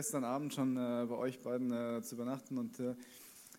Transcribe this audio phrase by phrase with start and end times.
[0.00, 2.94] gestern Abend schon äh, bei euch beiden äh, zu übernachten und äh,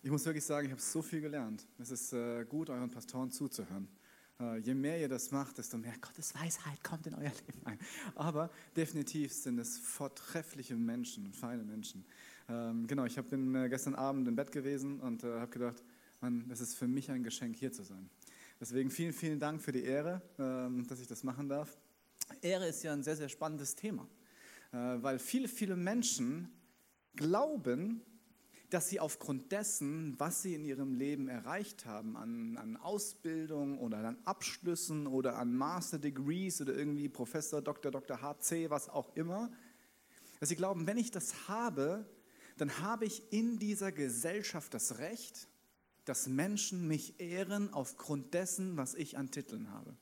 [0.02, 1.64] ich muss wirklich sagen, ich habe so viel gelernt.
[1.78, 3.86] Es ist äh, gut, euren Pastoren zuzuhören.
[4.40, 7.78] Äh, je mehr ihr das macht, desto mehr Gottes Weisheit kommt in euer Leben ein.
[8.16, 12.04] Aber definitiv sind es vortreffliche Menschen, feine Menschen.
[12.48, 15.80] Ähm, genau, ich bin äh, gestern Abend im Bett gewesen und habe gedacht,
[16.20, 18.10] Mann, es ist für mich ein Geschenk, hier zu sein.
[18.58, 21.78] Deswegen vielen, vielen Dank für die Ehre, ähm, dass ich das machen darf.
[22.40, 24.08] Ehre ist ja ein sehr, sehr spannendes Thema.
[24.72, 26.50] Äh, weil viele, viele Menschen
[27.14, 28.02] glauben,
[28.70, 33.98] dass sie aufgrund dessen, was sie in ihrem Leben erreicht haben, an, an Ausbildung oder
[33.98, 39.50] an Abschlüssen oder an Master Degrees oder irgendwie Professor, Dr., Dr., HC, was auch immer,
[40.40, 42.06] dass sie glauben, wenn ich das habe,
[42.56, 45.48] dann habe ich in dieser Gesellschaft das Recht,
[46.06, 49.94] dass Menschen mich ehren aufgrund dessen, was ich an Titeln habe.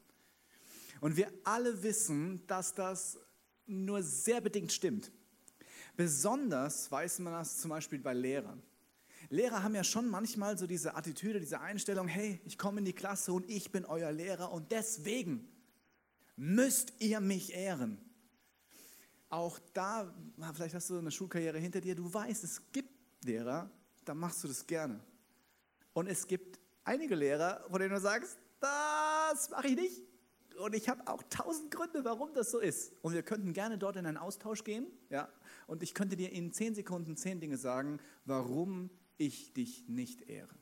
[1.00, 3.18] Und wir alle wissen, dass das
[3.66, 5.10] nur sehr bedingt stimmt.
[5.96, 8.62] Besonders weiß man das zum Beispiel bei Lehrern.
[9.28, 12.92] Lehrer haben ja schon manchmal so diese Attitüde, diese Einstellung, hey, ich komme in die
[12.92, 15.48] Klasse und ich bin euer Lehrer und deswegen
[16.36, 17.98] müsst ihr mich ehren.
[19.28, 20.12] Auch da,
[20.54, 22.90] vielleicht hast du eine Schulkarriere hinter dir, du weißt, es gibt
[23.24, 23.70] Lehrer,
[24.04, 24.98] da machst du das gerne.
[25.92, 30.02] Und es gibt einige Lehrer, von denen du sagst, das mache ich nicht.
[30.60, 32.92] Und ich habe auch tausend Gründe, warum das so ist.
[33.02, 34.86] Und wir könnten gerne dort in einen Austausch gehen.
[35.08, 35.28] Ja?
[35.66, 40.54] Und ich könnte dir in zehn Sekunden zehn Dinge sagen, warum ich dich nicht ehre.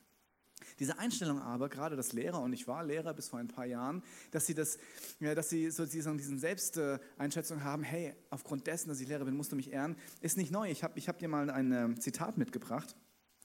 [0.79, 4.03] Diese Einstellung aber, gerade das Lehrer, und ich war Lehrer bis vor ein paar Jahren,
[4.31, 4.79] dass sie, das,
[5.21, 9.53] ja, dass sie sozusagen diesen Selbsteinschätzung haben, hey, aufgrund dessen, dass ich Lehrer bin, musst
[9.53, 10.71] du mich ehren, ist nicht neu.
[10.71, 12.97] Ich habe ich hab dir mal ein ähm, Zitat mitgebracht.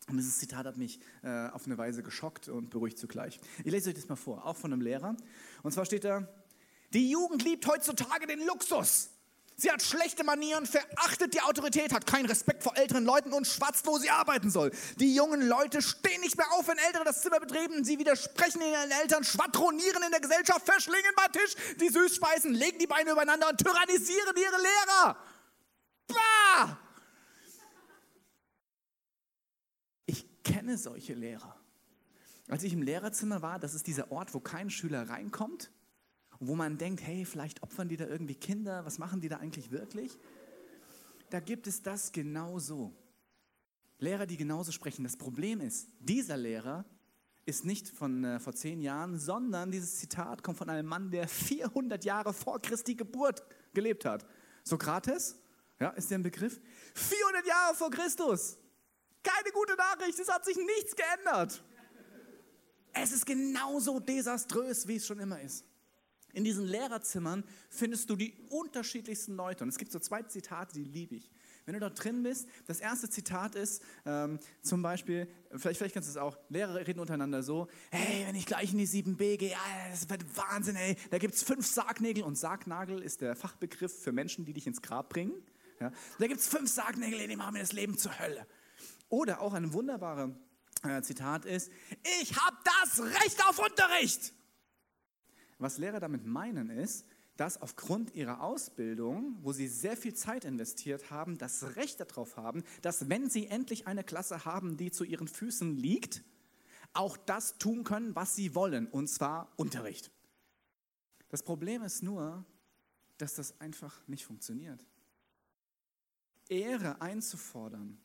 [0.09, 3.39] Und dieses Zitat hat mich äh, auf eine Weise geschockt und beruhigt zugleich.
[3.63, 5.15] Ich lese euch das mal vor, auch von einem Lehrer.
[5.61, 6.27] Und zwar steht da,
[6.93, 9.09] die Jugend liebt heutzutage den Luxus.
[9.55, 13.85] Sie hat schlechte Manieren, verachtet die Autorität, hat keinen Respekt vor älteren Leuten und schwatzt,
[13.85, 14.71] wo sie arbeiten soll.
[14.99, 17.83] Die jungen Leute stehen nicht mehr auf, wenn Ältere das Zimmer betreten.
[17.83, 22.87] Sie widersprechen ihren Eltern, schwadronieren in der Gesellschaft, verschlingen beim Tisch die Süßspeisen, legen die
[22.87, 25.17] Beine übereinander und tyrannisieren ihre Lehrer.
[26.07, 26.77] Bah!
[30.07, 31.55] Ich kenne solche Lehrer.
[32.49, 35.69] Als ich im Lehrerzimmer war, das ist dieser Ort, wo kein Schüler reinkommt
[36.47, 39.71] wo man denkt, hey, vielleicht opfern die da irgendwie Kinder, was machen die da eigentlich
[39.71, 40.17] wirklich?
[41.29, 42.93] Da gibt es das genauso.
[43.99, 45.03] Lehrer, die genauso sprechen.
[45.03, 46.85] Das Problem ist, dieser Lehrer
[47.45, 51.27] ist nicht von äh, vor zehn Jahren, sondern dieses Zitat kommt von einem Mann, der
[51.27, 53.43] 400 Jahre vor Christi Geburt
[53.73, 54.25] gelebt hat.
[54.63, 55.39] Sokrates,
[55.79, 56.61] ja, ist der ein Begriff?
[56.95, 58.57] 400 Jahre vor Christus.
[59.23, 61.63] Keine gute Nachricht, es hat sich nichts geändert.
[62.93, 65.65] Es ist genauso desaströs, wie es schon immer ist.
[66.33, 69.63] In diesen Lehrerzimmern findest du die unterschiedlichsten Leute.
[69.63, 71.31] Und es gibt so zwei Zitate, die liebe ich.
[71.65, 76.09] Wenn du dort drin bist, das erste Zitat ist ähm, zum Beispiel, vielleicht, vielleicht kannst
[76.09, 79.55] du es auch, Lehrer reden untereinander so, hey, wenn ich gleich in die 7b gehe,
[79.91, 84.11] das wird Wahnsinn, ey, da gibt es fünf Sargnägel und Sargnagel ist der Fachbegriff für
[84.11, 85.31] Menschen, die dich ins Grab bringen.
[85.79, 85.91] Ja?
[86.19, 88.45] Da gibt es fünf Sargnägel, die machen mir das Leben zur Hölle.
[89.07, 90.31] Oder auch ein wunderbares
[90.83, 91.71] äh, Zitat ist,
[92.21, 94.33] ich habe das Recht auf Unterricht.
[95.63, 97.05] Was Lehrer damit meinen ist,
[97.37, 102.63] dass aufgrund ihrer Ausbildung, wo sie sehr viel Zeit investiert haben, das Recht darauf haben,
[102.81, 106.21] dass wenn sie endlich eine Klasse haben, die zu ihren Füßen liegt,
[106.91, 110.11] auch das tun können, was sie wollen, und zwar Unterricht.
[111.29, 112.45] Das Problem ist nur,
[113.17, 114.85] dass das einfach nicht funktioniert.
[116.49, 117.97] Ehre einzufordern,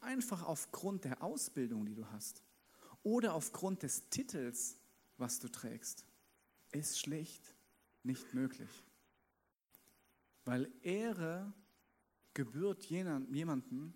[0.00, 2.42] einfach aufgrund der Ausbildung, die du hast,
[3.02, 4.76] oder aufgrund des Titels,
[5.16, 6.04] was du trägst,
[6.72, 7.54] ist schlicht
[8.02, 8.70] nicht möglich.
[10.44, 11.52] Weil Ehre
[12.34, 13.94] gebührt jemandem,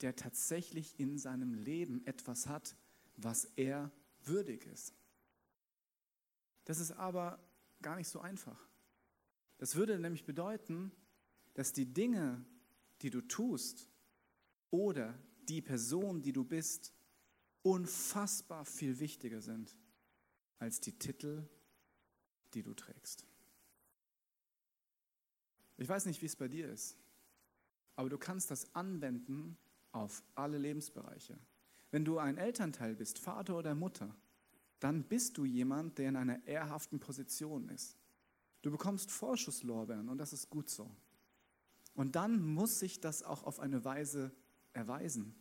[0.00, 2.76] der tatsächlich in seinem Leben etwas hat,
[3.16, 3.90] was er
[4.22, 4.94] würdig ist.
[6.64, 7.38] Das ist aber
[7.82, 8.68] gar nicht so einfach.
[9.58, 10.90] Das würde nämlich bedeuten,
[11.54, 12.44] dass die Dinge,
[13.02, 13.88] die du tust
[14.70, 15.18] oder
[15.48, 16.92] die Person, die du bist,
[17.62, 19.76] unfassbar viel wichtiger sind
[20.58, 21.48] als die Titel
[22.54, 23.26] die du trägst.
[25.76, 26.96] Ich weiß nicht, wie es bei dir ist,
[27.96, 29.56] aber du kannst das anwenden
[29.92, 31.38] auf alle Lebensbereiche.
[31.90, 34.14] Wenn du ein Elternteil bist, Vater oder Mutter,
[34.80, 37.96] dann bist du jemand, der in einer ehrhaften Position ist.
[38.62, 40.90] Du bekommst Vorschusslorbeeren und das ist gut so.
[41.94, 44.32] Und dann muss sich das auch auf eine Weise
[44.72, 45.34] erweisen.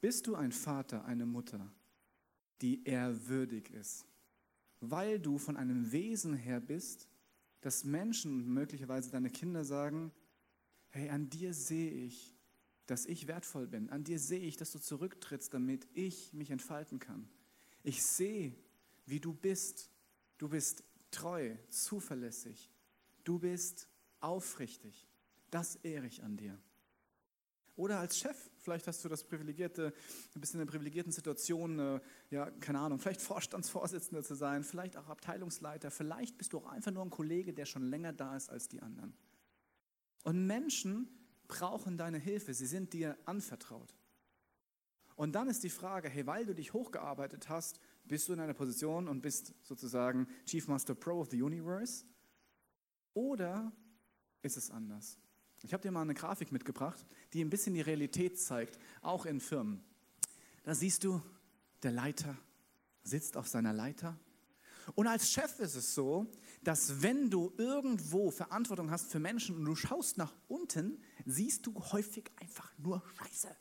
[0.00, 1.72] Bist du ein Vater, eine Mutter,
[2.60, 4.04] die ehrwürdig ist?
[4.82, 7.08] Weil du von einem Wesen her bist,
[7.60, 10.12] dass Menschen, möglicherweise deine Kinder sagen,
[10.90, 12.34] hey, an dir sehe ich,
[12.86, 13.88] dass ich wertvoll bin.
[13.90, 17.28] An dir sehe ich, dass du zurücktrittst, damit ich mich entfalten kann.
[17.84, 18.54] Ich sehe,
[19.06, 19.88] wie du bist.
[20.36, 20.82] Du bist
[21.12, 22.68] treu, zuverlässig.
[23.22, 23.86] Du bist
[24.20, 25.06] aufrichtig.
[25.50, 26.58] Das ehre ich an dir.
[27.76, 29.92] Oder als Chef, vielleicht hast du das privilegierte,
[30.34, 32.00] bisschen in einer privilegierten Situation, äh,
[32.30, 36.92] ja, keine Ahnung, vielleicht Vorstandsvorsitzender zu sein, vielleicht auch Abteilungsleiter, vielleicht bist du auch einfach
[36.92, 39.14] nur ein Kollege, der schon länger da ist als die anderen.
[40.22, 41.10] Und Menschen
[41.48, 43.94] brauchen deine Hilfe, sie sind dir anvertraut.
[45.16, 48.54] Und dann ist die Frage, hey, weil du dich hochgearbeitet hast, bist du in einer
[48.54, 52.04] Position und bist sozusagen Chief Master Pro of the Universe?
[53.14, 53.72] Oder
[54.40, 55.18] ist es anders?
[55.64, 59.40] Ich habe dir mal eine Grafik mitgebracht, die ein bisschen die Realität zeigt, auch in
[59.40, 59.82] Firmen.
[60.64, 61.22] Da siehst du,
[61.82, 62.36] der Leiter
[63.04, 64.18] sitzt auf seiner Leiter.
[64.94, 66.26] Und als Chef ist es so,
[66.62, 71.74] dass wenn du irgendwo Verantwortung hast für Menschen und du schaust nach unten, siehst du
[71.92, 73.56] häufig einfach nur Scheiße.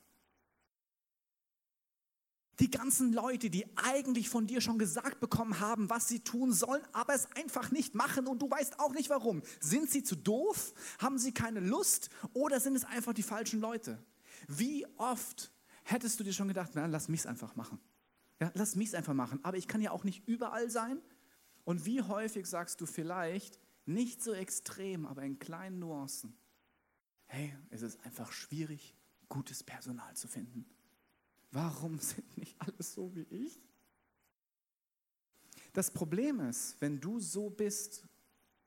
[2.60, 6.84] Die ganzen Leute, die eigentlich von dir schon gesagt bekommen haben, was sie tun sollen,
[6.92, 9.42] aber es einfach nicht machen und du weißt auch nicht warum.
[9.60, 10.74] Sind sie zu doof?
[11.00, 12.10] Haben sie keine Lust?
[12.34, 14.04] Oder sind es einfach die falschen Leute?
[14.48, 15.52] Wie oft
[15.84, 17.80] hättest du dir schon gedacht, na, lass mich es einfach machen.
[18.40, 19.40] Ja, lass mich es einfach machen.
[19.44, 21.00] Aber ich kann ja auch nicht überall sein.
[21.64, 26.36] Und wie häufig sagst du vielleicht, nicht so extrem, aber in kleinen Nuancen,
[27.28, 28.96] hey, es ist einfach schwierig,
[29.30, 30.66] gutes Personal zu finden.
[31.52, 33.62] Warum sind nicht alle so wie ich?
[35.74, 38.06] Das Problem ist, wenn du so bist,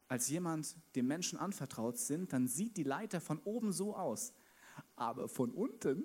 [0.08, 4.32] als jemand, dem Menschen anvertraut sind, dann sieht die Leiter von oben so aus.
[4.96, 6.04] Aber von unten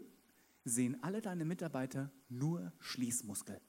[0.63, 3.61] sehen alle deine Mitarbeiter nur Schließmuskel.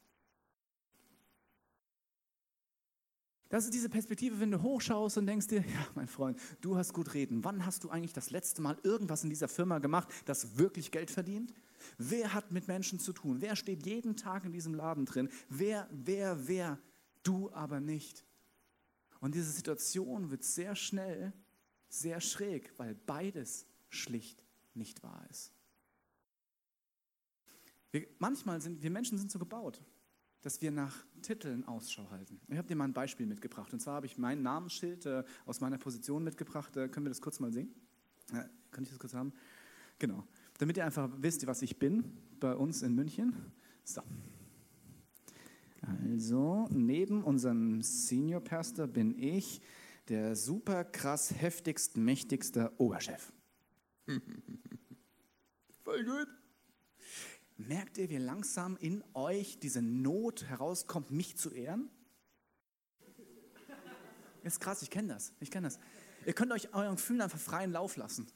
[3.50, 6.92] Das ist diese Perspektive, wenn du hochschaust und denkst dir, ja, mein Freund, du hast
[6.92, 7.42] gut reden.
[7.42, 11.10] Wann hast du eigentlich das letzte Mal irgendwas in dieser Firma gemacht, das wirklich Geld
[11.10, 11.52] verdient?
[11.98, 13.40] Wer hat mit Menschen zu tun?
[13.40, 15.28] Wer steht jeden Tag in diesem Laden drin?
[15.48, 16.78] Wer, wer, wer?
[17.24, 18.24] Du aber nicht.
[19.18, 21.32] Und diese Situation wird sehr schnell
[21.88, 24.44] sehr schräg, weil beides schlicht
[24.74, 25.52] nicht wahr ist.
[27.90, 29.82] Wir, manchmal sind wir Menschen sind so gebaut
[30.42, 32.40] dass wir nach Titeln Ausschau halten.
[32.48, 33.72] Ich habe dir mal ein Beispiel mitgebracht.
[33.72, 36.76] Und zwar habe ich mein Namensschild äh, aus meiner Position mitgebracht.
[36.76, 37.74] Äh, können wir das kurz mal sehen?
[38.32, 39.32] Äh, kann ich das kurz haben?
[39.98, 40.26] Genau.
[40.58, 42.04] Damit ihr einfach wisst, was ich bin
[42.38, 43.34] bei uns in München.
[43.84, 44.02] So.
[45.82, 49.60] Also, neben unserem Senior Pastor bin ich
[50.08, 53.32] der super krass heftigst, mächtigste Oberchef.
[55.84, 56.39] Voll gut.
[57.68, 61.90] Merkt ihr, wie langsam in euch diese Not herauskommt, mich zu ehren?
[64.42, 65.34] Ist krass, ich kenne das.
[65.40, 65.78] Ich kenne das.
[66.24, 68.26] Ihr könnt euch euren Gefühlen einfach freien Lauf lassen.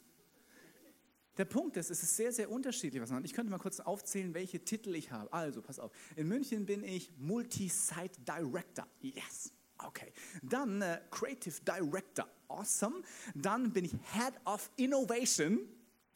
[1.38, 3.24] Der Punkt ist, es ist sehr, sehr unterschiedlich, was man.
[3.24, 5.32] Ich könnte mal kurz aufzählen, welche Titel ich habe.
[5.32, 5.90] Also, pass auf.
[6.16, 8.86] In München bin ich Multi-Site Director.
[9.00, 9.52] Yes.
[9.78, 10.12] Okay.
[10.42, 12.28] Dann äh, Creative Director.
[12.48, 13.02] Awesome.
[13.34, 15.60] Dann bin ich Head of Innovation.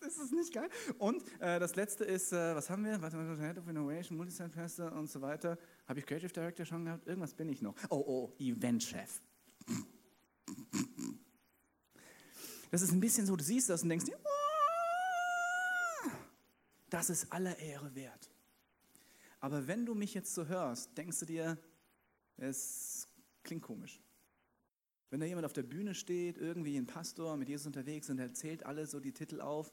[0.00, 0.68] Das ist nicht geil.
[0.98, 3.00] Und äh, das letzte ist, äh, was haben wir?
[3.02, 5.58] Warte mal, Head of Innovation, Multisite Pastor und so weiter.
[5.86, 7.06] Habe ich Creative Director schon gehabt?
[7.06, 7.74] Irgendwas bin ich noch.
[7.90, 9.20] Oh, oh, Event Chef.
[12.70, 14.18] Das ist ein bisschen so, du siehst das und denkst dir,
[16.90, 18.30] das ist aller Ehre wert.
[19.40, 21.58] Aber wenn du mich jetzt so hörst, denkst du dir,
[22.36, 23.08] es
[23.42, 24.00] klingt komisch.
[25.10, 28.34] Wenn da jemand auf der Bühne steht, irgendwie ein Pastor mit Jesus unterwegs und er
[28.34, 29.72] zählt alle so die Titel auf,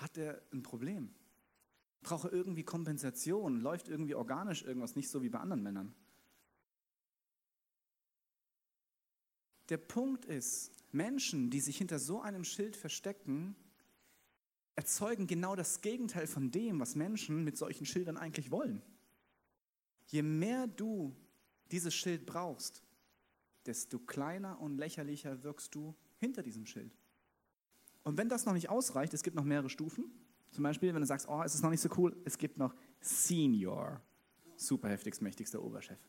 [0.00, 1.14] hat er ein Problem.
[2.02, 5.94] Braucht er irgendwie Kompensation, läuft irgendwie organisch irgendwas nicht so wie bei anderen Männern.
[9.68, 13.54] Der Punkt ist, Menschen, die sich hinter so einem Schild verstecken,
[14.74, 18.82] erzeugen genau das Gegenteil von dem, was Menschen mit solchen Schildern eigentlich wollen.
[20.06, 21.14] Je mehr du
[21.70, 22.82] dieses Schild brauchst,
[23.66, 26.96] desto kleiner und lächerlicher wirkst du hinter diesem Schild.
[28.10, 30.10] Und wenn das noch nicht ausreicht, es gibt noch mehrere Stufen.
[30.50, 32.74] Zum Beispiel, wenn du sagst, oh, es ist noch nicht so cool, es gibt noch
[33.00, 34.02] Senior,
[34.56, 36.00] super heftigst, mächtigster Oberchef.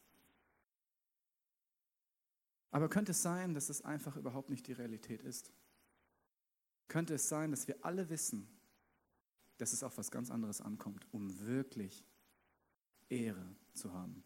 [2.72, 5.54] Aber könnte es sein, dass es einfach überhaupt nicht die Realität ist?
[6.88, 8.48] Könnte es sein, dass wir alle wissen,
[9.60, 12.04] dass es auf was ganz anderes ankommt, um wirklich
[13.10, 14.24] Ehre zu haben?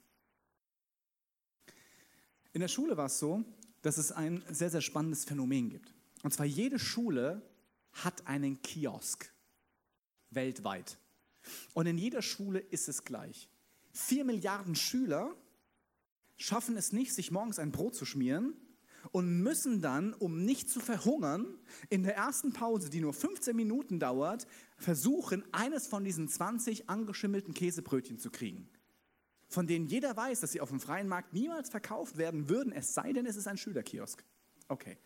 [2.53, 3.43] In der Schule war es so,
[3.81, 5.93] dass es ein sehr, sehr spannendes Phänomen gibt.
[6.23, 7.41] Und zwar jede Schule
[8.03, 9.31] hat einen Kiosk
[10.29, 10.97] weltweit.
[11.73, 13.49] Und in jeder Schule ist es gleich.
[13.91, 15.35] Vier Milliarden Schüler
[16.37, 18.53] schaffen es nicht, sich morgens ein Brot zu schmieren
[19.11, 21.47] und müssen dann, um nicht zu verhungern,
[21.89, 24.47] in der ersten Pause, die nur 15 Minuten dauert,
[24.77, 28.67] versuchen, eines von diesen 20 angeschimmelten Käsebrötchen zu kriegen,
[29.47, 32.93] von denen jeder weiß, dass sie auf dem freien Markt niemals verkauft werden würden, es
[32.93, 34.25] sei denn, es ist ein Schülerkiosk.
[34.67, 34.97] Okay.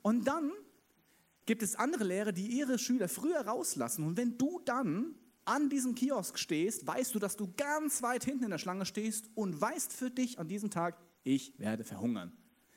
[0.00, 0.50] Und dann
[1.46, 4.04] gibt es andere Lehrer, die ihre Schüler früher rauslassen.
[4.04, 8.44] Und wenn du dann an diesem Kiosk stehst, weißt du, dass du ganz weit hinten
[8.44, 12.32] in der Schlange stehst und weißt für dich an diesem Tag, ich werde verhungern.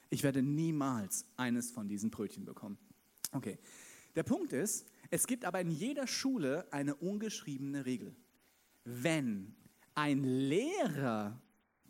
[0.09, 2.77] Ich werde niemals eines von diesen Brötchen bekommen.
[3.31, 3.59] Okay.
[4.15, 8.15] Der Punkt ist, es gibt aber in jeder Schule eine ungeschriebene Regel.
[8.85, 9.55] Wenn
[9.93, 11.41] ein Lehrer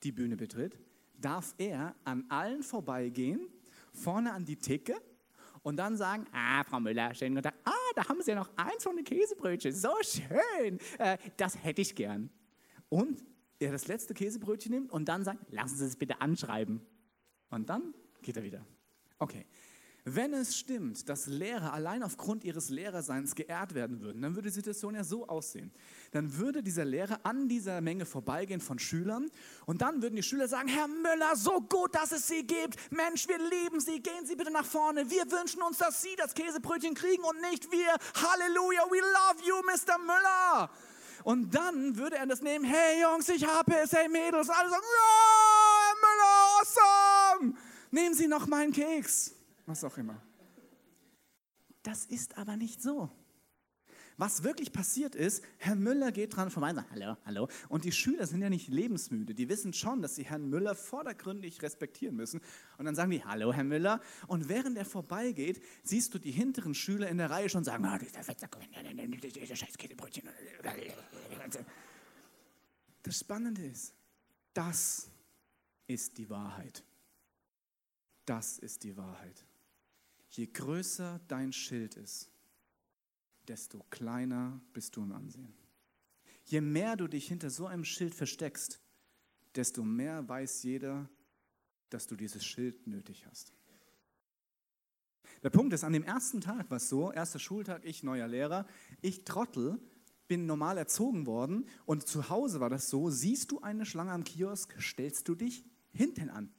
[0.04, 0.80] die Bühne betritt,
[1.20, 3.48] darf er an allen vorbeigehen,
[3.94, 4.96] vorne an die Theke
[5.66, 7.56] und dann sagen, ah, Frau Müller, schönen guten Tag.
[7.66, 9.74] Ah, da haben Sie ja noch eins von den Käsebrötchen.
[9.74, 10.78] So schön.
[11.00, 12.30] Äh, das hätte ich gern.
[12.88, 13.26] Und
[13.58, 16.86] er das letzte Käsebrötchen nimmt und dann sagt, lassen Sie es bitte anschreiben.
[17.50, 18.64] Und dann geht er wieder.
[19.18, 19.48] Okay.
[20.08, 24.54] Wenn es stimmt, dass Lehrer allein aufgrund ihres Lehrerseins geehrt werden würden, dann würde die
[24.54, 25.72] Situation ja so aussehen.
[26.12, 29.32] Dann würde dieser Lehrer an dieser Menge vorbeigehen von Schülern
[29.66, 32.76] und dann würden die Schüler sagen, Herr Müller, so gut, dass es Sie gibt.
[32.92, 35.10] Mensch, wir lieben Sie, gehen Sie bitte nach vorne.
[35.10, 37.98] Wir wünschen uns, dass Sie das Käsebrötchen kriegen und nicht wir.
[38.14, 39.98] Halleluja, we love you, Mr.
[39.98, 40.70] Müller.
[41.24, 44.84] Und dann würde er das nehmen, hey Jungs, ich habe es, hey Mädels, alle sagen,
[44.84, 47.58] ja, Herr Müller, awesome.
[47.90, 49.35] Nehmen Sie noch meinen Keks
[49.66, 50.22] was auch immer.
[51.84, 53.12] Das ist aber nicht so.
[54.18, 57.50] Was wirklich passiert ist, Herr Müller geht dran vorbei und sagt, hallo, hallo.
[57.68, 59.34] Und die Schüler sind ja nicht lebensmüde.
[59.34, 62.40] Die wissen schon, dass sie Herrn Müller vordergründig respektieren müssen.
[62.78, 64.00] Und dann sagen die, hallo, Herr Müller.
[64.28, 67.98] Und während er vorbeigeht, siehst du die hinteren Schüler in der Reihe schon sagen, ah,
[67.98, 68.58] dieser Fettsack,
[69.42, 69.78] dieser scheiß.
[73.04, 73.94] Das Spannende ist,
[74.54, 75.10] das
[75.88, 76.84] ist die Wahrheit.
[78.26, 79.46] Das ist die Wahrheit.
[80.30, 82.30] Je größer dein Schild ist,
[83.48, 85.54] desto kleiner bist du im Ansehen.
[86.46, 88.80] Je mehr du dich hinter so einem Schild versteckst,
[89.56, 91.10] desto mehr weiß jeder,
[91.90, 93.54] dass du dieses Schild nötig hast.
[95.44, 98.68] Der Punkt ist, an dem ersten Tag war es so, erster Schultag, ich neuer Lehrer,
[99.02, 99.80] ich Trottel,
[100.28, 104.24] bin normal erzogen worden und zu Hause war das so, siehst du eine Schlange am
[104.24, 105.64] Kiosk, stellst du dich
[105.94, 106.52] hinten an.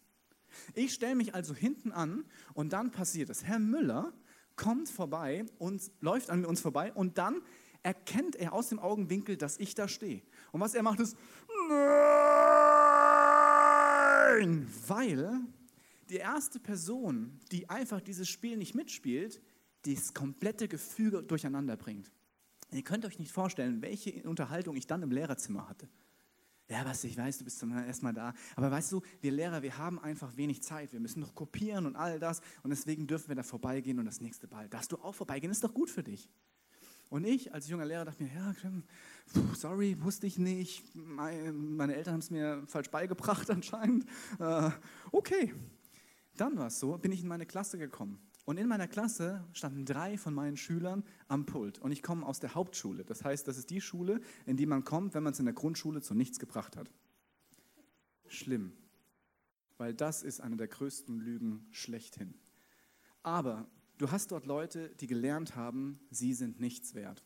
[0.75, 3.45] Ich stelle mich also hinten an und dann passiert es.
[3.45, 4.13] Herr Müller
[4.57, 7.43] kommt vorbei und läuft an uns vorbei und dann
[7.83, 10.23] erkennt er aus dem Augenwinkel, dass ich da stehe.
[10.51, 11.17] Und was er macht ist,
[11.69, 11.79] nein,
[14.87, 15.41] weil
[16.09, 19.41] die erste Person, die einfach dieses Spiel nicht mitspielt,
[19.83, 22.11] das komplette Gefüge durcheinander bringt.
[22.73, 25.89] Ihr könnt euch nicht vorstellen, welche Unterhaltung ich dann im Lehrerzimmer hatte.
[26.69, 28.35] Ja, was ich weiß, du bist zum ersten Mal da.
[28.57, 30.93] Aber weißt du, wir Lehrer, wir haben einfach wenig Zeit.
[30.93, 32.41] Wir müssen noch kopieren und all das.
[32.65, 34.69] Und deswegen dürfen wir da vorbeigehen und das nächste Ball.
[34.69, 35.53] Darfst du auch vorbeigehen?
[35.53, 36.29] Ist doch gut für dich.
[37.09, 38.55] Und ich als junger Lehrer dachte mir, ja,
[39.55, 40.83] sorry, wusste ich nicht.
[40.95, 44.05] Meine Eltern haben es mir falsch beigebracht anscheinend.
[44.41, 44.71] Äh,
[45.13, 45.55] okay.
[46.37, 48.19] Dann war es so, bin ich in meine Klasse gekommen.
[48.47, 51.81] Und in meiner Klasse standen drei von meinen Schülern am Pult.
[51.81, 53.05] Und ich komme aus der Hauptschule.
[53.05, 55.55] Das heißt, das ist die Schule, in die man kommt, wenn man es in der
[55.55, 56.89] Grundschule zu nichts gebracht hat.
[58.29, 58.73] Schlimm.
[59.79, 62.35] Weil das ist eine der größten Lügen schlechthin.
[63.25, 67.25] Aber du hast dort Leute, die gelernt haben, sie sind nichts wert.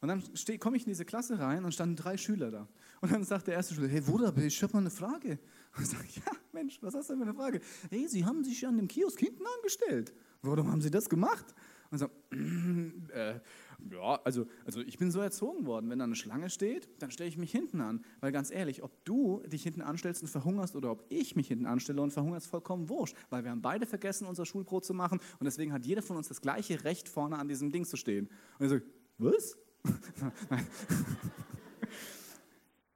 [0.00, 0.22] Und dann
[0.60, 2.68] komme ich in diese Klasse rein und standen drei Schüler da.
[3.00, 5.38] Und dann sagt der erste Schüler, hey Bruder, ich habe mal eine Frage.
[5.76, 7.60] Und ich sage, ja Mensch, was hast du denn für eine Frage?
[7.90, 10.14] Hey, Sie haben sich an dem Kiosk hinten angestellt.
[10.42, 11.54] Warum haben Sie das gemacht?
[11.90, 12.06] Und so,
[13.14, 13.40] äh,
[13.90, 17.28] ja, also, also ich bin so erzogen worden, wenn da eine Schlange steht, dann stelle
[17.28, 18.04] ich mich hinten an.
[18.20, 21.66] Weil ganz ehrlich, ob du dich hinten anstellst und verhungerst oder ob ich mich hinten
[21.66, 23.16] anstelle und verhungerst, vollkommen wurscht.
[23.30, 26.28] Weil wir haben beide vergessen, unser Schulbrot zu machen und deswegen hat jeder von uns
[26.28, 28.28] das gleiche Recht, vorne an diesem Ding zu stehen.
[28.58, 28.80] Und ich so,
[29.18, 29.56] was?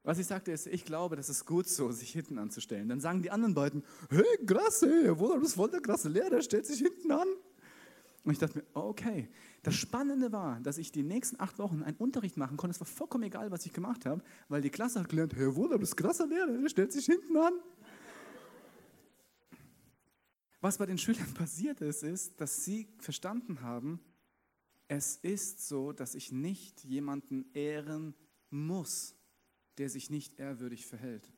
[0.02, 2.88] Was ich sagte ist, ich glaube, das ist gut so, sich hinten anzustellen.
[2.88, 6.42] Dann sagen die anderen beiden, hey, krass, hey, wo das voll der krasse Lehrer, der
[6.42, 7.28] stellt sich hinten an.
[8.25, 9.28] Und ich dachte mir, okay.
[9.62, 12.75] Das Spannende war, dass ich die nächsten acht Wochen einen Unterricht machen konnte.
[12.75, 15.68] Es war vollkommen egal, was ich gemacht habe, weil die Klasse hat gelernt, hey, wo
[15.68, 17.52] das krasser Lehrer, der stellt sich hinten an.
[20.61, 24.00] Was bei den Schülern passiert ist, ist, dass sie verstanden haben,
[24.90, 28.12] es ist so, dass ich nicht jemanden ehren
[28.50, 29.14] muss,
[29.78, 31.32] der sich nicht ehrwürdig verhält.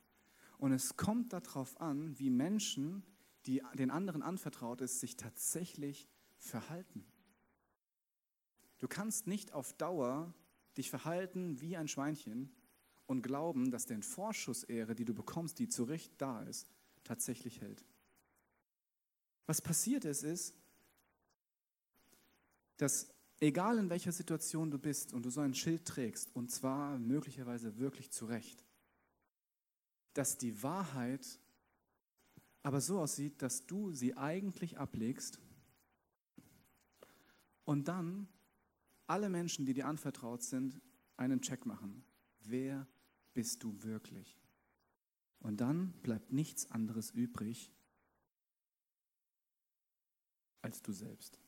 [0.56, 3.04] Und es kommt darauf an, wie Menschen,
[3.44, 7.04] die den anderen anvertraut ist, sich tatsächlich verhalten.
[8.78, 10.32] Du kannst nicht auf Dauer
[10.78, 12.50] dich verhalten wie ein Schweinchen
[13.04, 16.66] und glauben, dass den Vorschussehre, die du bekommst, die zu Recht da ist,
[17.04, 17.84] tatsächlich hält.
[19.44, 20.54] Was passiert ist, ist,
[22.78, 23.12] dass
[23.42, 27.76] egal in welcher Situation du bist und du so ein Schild trägst, und zwar möglicherweise
[27.78, 28.64] wirklich zu Recht,
[30.14, 31.40] dass die Wahrheit
[32.62, 35.40] aber so aussieht, dass du sie eigentlich ablegst
[37.64, 38.28] und dann
[39.08, 40.80] alle Menschen, die dir anvertraut sind,
[41.16, 42.04] einen Check machen.
[42.44, 42.86] Wer
[43.34, 44.38] bist du wirklich?
[45.40, 47.72] Und dann bleibt nichts anderes übrig
[50.60, 51.41] als du selbst.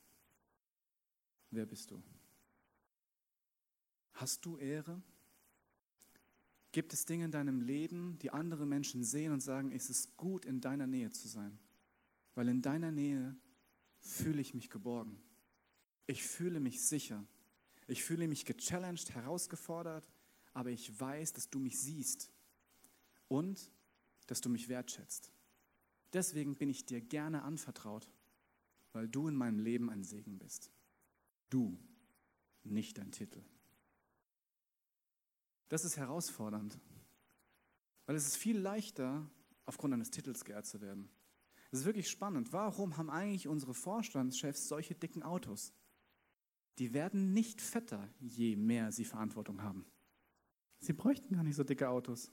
[1.54, 2.02] Wer bist du?
[4.14, 5.00] Hast du Ehre?
[6.72, 10.44] Gibt es Dinge in deinem Leben, die andere Menschen sehen und sagen, es ist gut,
[10.44, 11.58] in deiner Nähe zu sein?
[12.34, 13.36] Weil in deiner Nähe
[14.00, 15.20] fühle ich mich geborgen.
[16.06, 17.24] Ich fühle mich sicher.
[17.86, 20.08] Ich fühle mich gechallenged, herausgefordert,
[20.52, 22.32] aber ich weiß, dass du mich siehst
[23.28, 23.70] und
[24.26, 25.30] dass du mich wertschätzt.
[26.12, 28.08] Deswegen bin ich dir gerne anvertraut,
[28.92, 30.70] weil du in meinem Leben ein Segen bist.
[31.54, 31.78] Du,
[32.64, 33.40] nicht dein Titel.
[35.68, 36.80] Das ist herausfordernd,
[38.06, 39.30] weil es ist viel leichter,
[39.64, 41.08] aufgrund eines Titels geehrt zu werden.
[41.70, 42.52] Es ist wirklich spannend.
[42.52, 45.72] Warum haben eigentlich unsere Vorstandschefs solche dicken Autos?
[46.78, 49.86] Die werden nicht fetter, je mehr sie Verantwortung haben.
[50.80, 52.32] Sie bräuchten gar nicht so dicke Autos.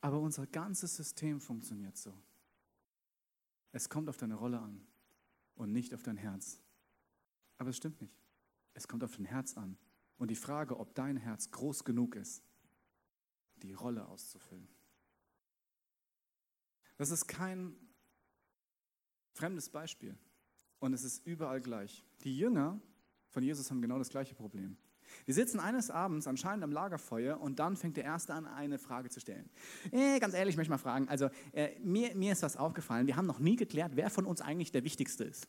[0.00, 2.20] Aber unser ganzes System funktioniert so.
[3.70, 4.84] Es kommt auf deine Rolle an
[5.54, 6.58] und nicht auf dein Herz.
[7.62, 8.18] Aber es stimmt nicht.
[8.74, 9.78] Es kommt auf dein Herz an.
[10.18, 12.42] Und die Frage, ob dein Herz groß genug ist,
[13.58, 14.66] die Rolle auszufüllen.
[16.96, 17.76] Das ist kein
[19.32, 20.18] fremdes Beispiel.
[20.80, 22.04] Und es ist überall gleich.
[22.24, 22.80] Die Jünger
[23.28, 24.76] von Jesus haben genau das gleiche Problem.
[25.24, 29.08] Wir sitzen eines Abends anscheinend am Lagerfeuer und dann fängt der Erste an, eine Frage
[29.08, 29.48] zu stellen.
[29.92, 33.14] Äh, ganz ehrlich, ich möchte mal fragen, also äh, mir, mir ist was aufgefallen, wir
[33.14, 35.46] haben noch nie geklärt, wer von uns eigentlich der Wichtigste ist.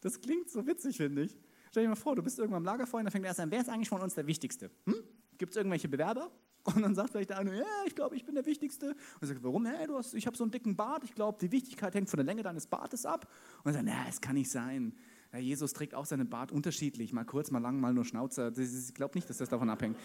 [0.00, 1.36] Das klingt so witzig, finde ich.
[1.70, 3.50] Stell dir mal vor, du bist irgendwann am Lagerfeuer und dann fängt der Erste an,
[3.50, 4.70] wer ist eigentlich von uns der Wichtigste?
[4.86, 4.96] Hm?
[5.38, 6.30] Gibt es irgendwelche Bewerber?
[6.64, 8.88] Und dann sagt vielleicht der eine, ja, ich glaube, ich bin der Wichtigste.
[8.88, 9.64] Und er sagt, warum?
[9.64, 11.04] Hey, du hast, ich habe so einen dicken Bart.
[11.04, 13.26] Ich glaube, die Wichtigkeit hängt von der Länge deines Bartes ab.
[13.64, 14.94] Und er sagt, na, es kann nicht sein.
[15.32, 18.52] Ja, Jesus trägt auch seinen Bart unterschiedlich, mal kurz, mal lang, mal nur Schnauzer.
[18.58, 19.96] Ich glaube nicht, dass das davon abhängt.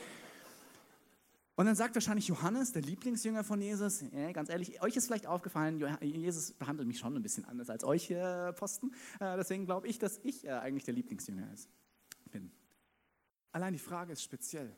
[1.55, 5.25] Und dann sagt wahrscheinlich Johannes, der Lieblingsjünger von Jesus, ja, ganz ehrlich, euch ist vielleicht
[5.25, 8.91] aufgefallen, Jesus behandelt mich schon ein bisschen anders als euch äh, Posten.
[9.21, 11.69] Äh, deswegen glaube ich, dass ich äh, eigentlich der Lieblingsjünger ist,
[12.29, 12.51] bin.
[13.53, 14.75] Allein die Frage ist speziell.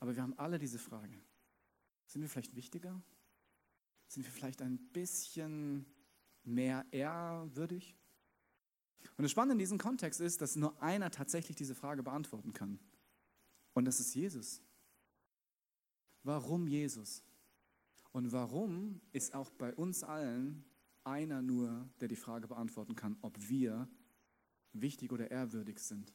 [0.00, 1.20] Aber wir haben alle diese Frage.
[2.06, 3.02] Sind wir vielleicht wichtiger?
[4.08, 5.84] Sind wir vielleicht ein bisschen
[6.42, 7.98] mehr ehrwürdig?
[9.16, 12.78] Und das Spannende in diesem Kontext ist, dass nur einer tatsächlich diese Frage beantworten kann.
[13.74, 14.62] Und das ist Jesus.
[16.26, 17.22] Warum Jesus?
[18.10, 20.64] Und warum ist auch bei uns allen
[21.04, 23.88] einer nur, der die Frage beantworten kann, ob wir
[24.72, 26.12] wichtig oder ehrwürdig sind?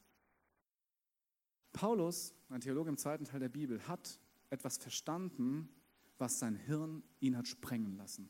[1.72, 4.20] Paulus, ein Theologe im zweiten Teil der Bibel, hat
[4.50, 5.70] etwas verstanden,
[6.18, 8.30] was sein Hirn ihn hat sprengen lassen.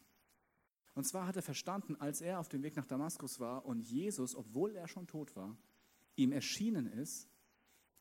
[0.94, 4.36] Und zwar hat er verstanden, als er auf dem Weg nach Damaskus war und Jesus,
[4.36, 5.58] obwohl er schon tot war,
[6.16, 7.28] ihm erschienen ist,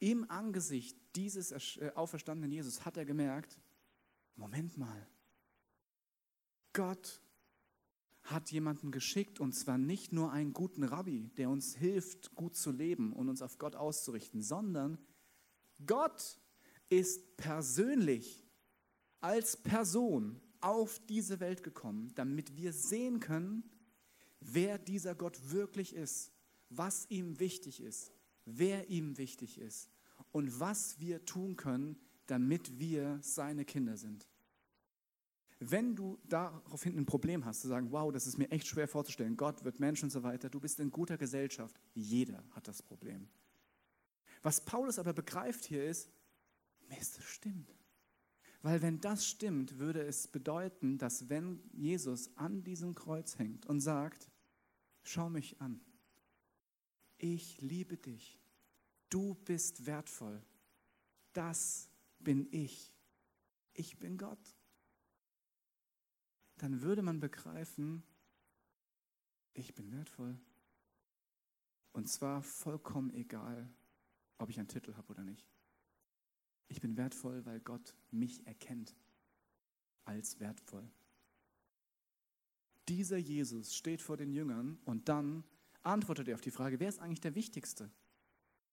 [0.01, 3.59] im Angesicht dieses äh, auferstandenen Jesus hat er gemerkt,
[4.41, 5.07] Moment mal,
[6.73, 7.21] Gott
[8.23, 12.71] hat jemanden geschickt und zwar nicht nur einen guten Rabbi, der uns hilft, gut zu
[12.71, 14.97] leben und uns auf Gott auszurichten, sondern
[15.87, 16.39] Gott
[16.89, 18.47] ist persönlich
[19.21, 23.63] als Person auf diese Welt gekommen, damit wir sehen können,
[24.41, 26.33] wer dieser Gott wirklich ist,
[26.71, 28.11] was ihm wichtig ist,
[28.47, 29.91] wer ihm wichtig ist
[30.33, 34.30] und was wir tun können, damit wir seine Kinder sind.
[35.63, 39.37] Wenn du daraufhin ein Problem hast, zu sagen, wow, das ist mir echt schwer vorzustellen,
[39.37, 43.29] Gott wird Mensch und so weiter, du bist in guter Gesellschaft, jeder hat das Problem.
[44.43, 46.09] Was Paulus aber begreift hier ist,
[46.89, 47.75] Mist, das stimmt.
[48.63, 53.81] Weil wenn das stimmt, würde es bedeuten, dass wenn Jesus an diesem Kreuz hängt und
[53.81, 54.31] sagt,
[55.03, 55.81] schau mich an,
[57.19, 58.41] ich liebe dich,
[59.11, 60.43] du bist wertvoll,
[61.35, 62.95] das bin ich,
[63.75, 64.57] ich bin Gott,
[66.63, 68.03] dann würde man begreifen,
[69.55, 70.39] ich bin wertvoll.
[71.93, 73.69] Und zwar vollkommen egal,
[74.39, 75.47] ob ich einen Titel habe oder nicht.
[76.69, 78.95] Ich bin wertvoll, weil Gott mich erkennt
[80.05, 80.89] als wertvoll.
[82.89, 85.45] Dieser Jesus steht vor den Jüngern und dann
[85.83, 87.91] antwortet er auf die Frage, wer ist eigentlich der Wichtigste?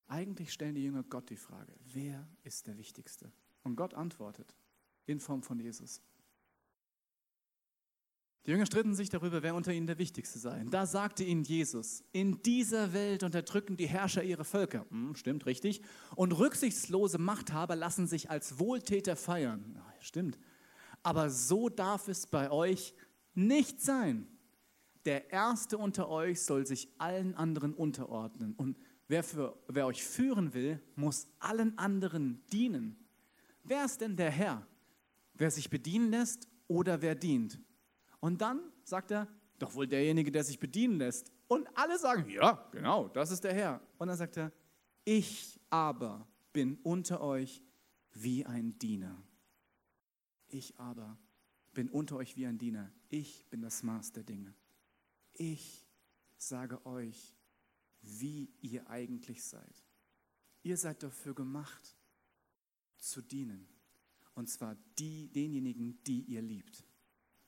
[0.07, 3.31] Eigentlich stellen die Jünger Gott die Frage, wer ist der Wichtigste?
[3.63, 4.55] Und Gott antwortet
[5.05, 6.01] in Form von Jesus.
[8.47, 10.63] Die Jünger stritten sich darüber, wer unter ihnen der Wichtigste sei.
[10.69, 14.85] Da sagte ihnen Jesus, in dieser Welt unterdrücken die Herrscher ihre Völker.
[14.89, 15.81] Hm, stimmt, richtig.
[16.15, 19.73] Und rücksichtslose Machthaber lassen sich als Wohltäter feiern.
[19.75, 20.39] Ja, stimmt.
[21.03, 22.93] Aber so darf es bei euch
[23.33, 24.25] nicht sein.
[25.03, 28.53] Der Erste unter euch soll sich allen anderen unterordnen.
[28.55, 28.77] Und
[29.09, 32.95] wer, für, wer euch führen will, muss allen anderen dienen.
[33.65, 34.65] Wer ist denn der Herr?
[35.33, 37.59] Wer sich bedienen lässt oder wer dient?
[38.19, 39.27] Und dann sagt er,
[39.59, 41.31] doch wohl derjenige, der sich bedienen lässt.
[41.47, 43.81] Und alle sagen, ja, genau, das ist der Herr.
[43.97, 44.51] Und dann sagt er,
[45.03, 47.63] ich aber bin unter euch
[48.13, 49.15] wie ein Diener.
[50.47, 51.17] Ich aber
[51.73, 52.91] bin unter euch wie ein Diener.
[53.09, 54.53] Ich bin das Maß der Dinge.
[55.33, 55.87] Ich
[56.37, 57.35] sage euch,
[58.01, 59.83] wie ihr eigentlich seid.
[60.63, 61.95] Ihr seid dafür gemacht,
[62.97, 63.67] zu dienen.
[64.33, 66.86] Und zwar die, denjenigen, die ihr liebt.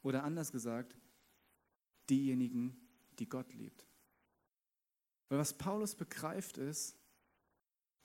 [0.10, 0.98] Oder anders gesagt,
[2.10, 2.76] diejenigen,
[3.20, 3.86] die Gott liebt.
[5.28, 6.98] Weil was Paulus begreift ist,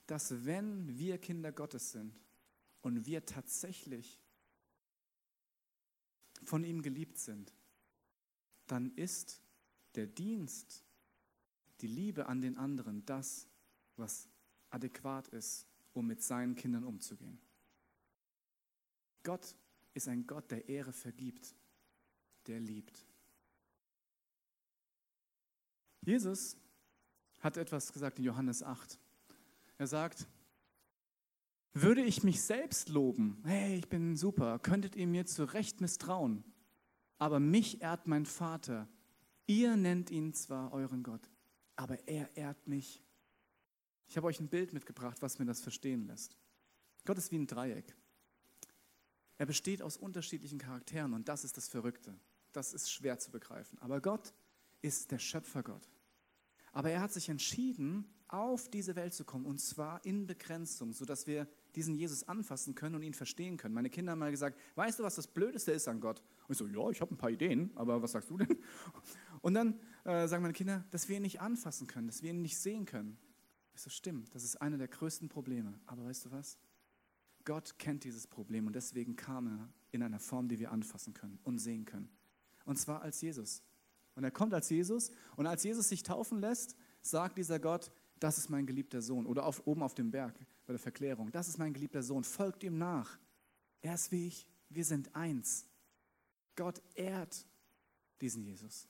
[0.04, 2.14] dass wenn wir Kinder Gottes sind
[2.82, 4.20] und wir tatsächlich
[6.42, 7.54] von ihm geliebt sind,
[8.66, 9.40] dann ist
[9.94, 10.84] der Dienst,
[11.80, 13.48] die Liebe an den anderen das,
[13.96, 14.28] was
[14.68, 17.40] adäquat ist, um mit seinen Kindern umzugehen.
[19.22, 19.56] Gott
[19.94, 21.54] ist ein Gott, der Ehre vergibt
[22.46, 23.06] der liebt.
[26.00, 26.56] Jesus
[27.40, 28.98] hat etwas gesagt in Johannes 8.
[29.78, 30.26] Er sagt,
[31.72, 36.44] würde ich mich selbst loben, hey, ich bin super, könntet ihr mir zu Recht misstrauen,
[37.18, 38.88] aber mich ehrt mein Vater.
[39.46, 41.28] Ihr nennt ihn zwar euren Gott,
[41.74, 43.02] aber er ehrt mich.
[44.06, 46.36] Ich habe euch ein Bild mitgebracht, was mir das verstehen lässt.
[47.04, 47.96] Gott ist wie ein Dreieck.
[49.36, 52.14] Er besteht aus unterschiedlichen Charakteren und das ist das Verrückte
[52.56, 53.78] das ist schwer zu begreifen.
[53.80, 54.32] Aber Gott
[54.82, 55.88] ist der Schöpfergott.
[56.72, 61.26] Aber er hat sich entschieden, auf diese Welt zu kommen und zwar in Begrenzung, sodass
[61.26, 63.74] wir diesen Jesus anfassen können und ihn verstehen können.
[63.74, 66.22] Meine Kinder haben mal gesagt, weißt du, was das Blödeste ist an Gott?
[66.48, 68.58] Und ich so, ja, ich habe ein paar Ideen, aber was sagst du denn?
[69.40, 72.42] Und dann äh, sagen meine Kinder, dass wir ihn nicht anfassen können, dass wir ihn
[72.42, 73.18] nicht sehen können.
[73.74, 75.78] Ich so, stimmt, das ist einer der größten Probleme.
[75.86, 76.58] Aber weißt du was?
[77.44, 81.38] Gott kennt dieses Problem und deswegen kam er in einer Form, die wir anfassen können
[81.44, 82.08] und sehen können
[82.64, 83.62] und zwar als Jesus.
[84.14, 88.38] Und er kommt als Jesus und als Jesus sich taufen lässt, sagt dieser Gott, das
[88.38, 89.26] ist mein geliebter Sohn.
[89.26, 90.34] Oder auf, oben auf dem Berg
[90.66, 93.18] bei der Verklärung, das ist mein geliebter Sohn, folgt ihm nach.
[93.82, 95.66] Er ist wie ich, wir sind eins.
[96.56, 97.46] Gott ehrt
[98.20, 98.88] diesen Jesus.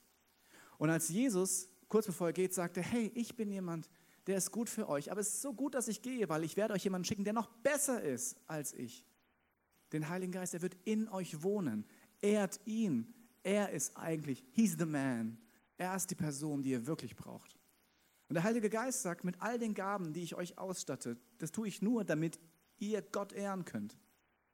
[0.79, 3.89] Und als Jesus, kurz bevor er geht, sagte, hey, ich bin jemand,
[4.27, 6.57] der ist gut für euch, aber es ist so gut, dass ich gehe, weil ich
[6.57, 9.05] werde euch jemanden schicken, der noch besser ist als ich.
[9.93, 11.85] Den Heiligen Geist, er wird in euch wohnen.
[12.21, 13.14] Ehrt ihn,
[13.45, 15.39] er ist eigentlich, he's the man.
[15.77, 17.57] Er ist die Person, die ihr wirklich braucht.
[18.29, 21.69] Und der Heilige Geist sagt, mit all den Gaben, die ich euch ausstatte, das tue
[21.69, 22.41] ich nur, damit
[22.79, 23.99] ihr Gott ehren könnt.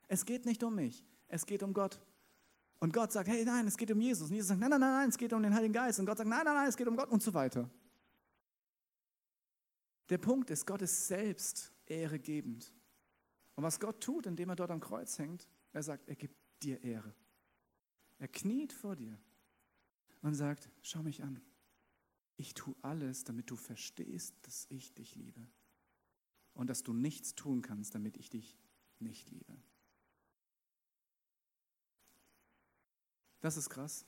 [0.08, 2.00] Es geht nicht um mich, es geht um Gott.
[2.80, 4.28] Und Gott sagt, hey, nein, es geht um Jesus.
[4.28, 6.00] Und Jesus sagt, nein, nein, nein, nein, es geht um den Heiligen Geist.
[6.00, 7.70] Und Gott sagt, nein, nein, nein, es geht um Gott und so weiter.
[10.08, 12.74] Der Punkt ist, Gott ist selbst ehregebend.
[13.54, 16.82] Und was Gott tut, indem er dort am Kreuz hängt, er sagt, er gibt dir
[16.82, 17.14] Ehre.
[18.20, 19.18] Er kniet vor dir
[20.20, 21.40] und sagt, schau mich an.
[22.36, 25.46] Ich tue alles, damit du verstehst, dass ich dich liebe.
[26.52, 28.58] Und dass du nichts tun kannst, damit ich dich
[28.98, 29.56] nicht liebe.
[33.40, 34.04] Das ist krass,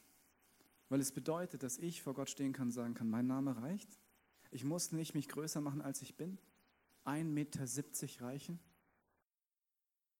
[0.90, 3.98] weil es bedeutet, dass ich vor Gott stehen kann und sagen kann, mein Name reicht.
[4.51, 6.38] Ich muss nicht mich größer machen, als ich bin.
[7.07, 8.61] 1,70 Meter reichen.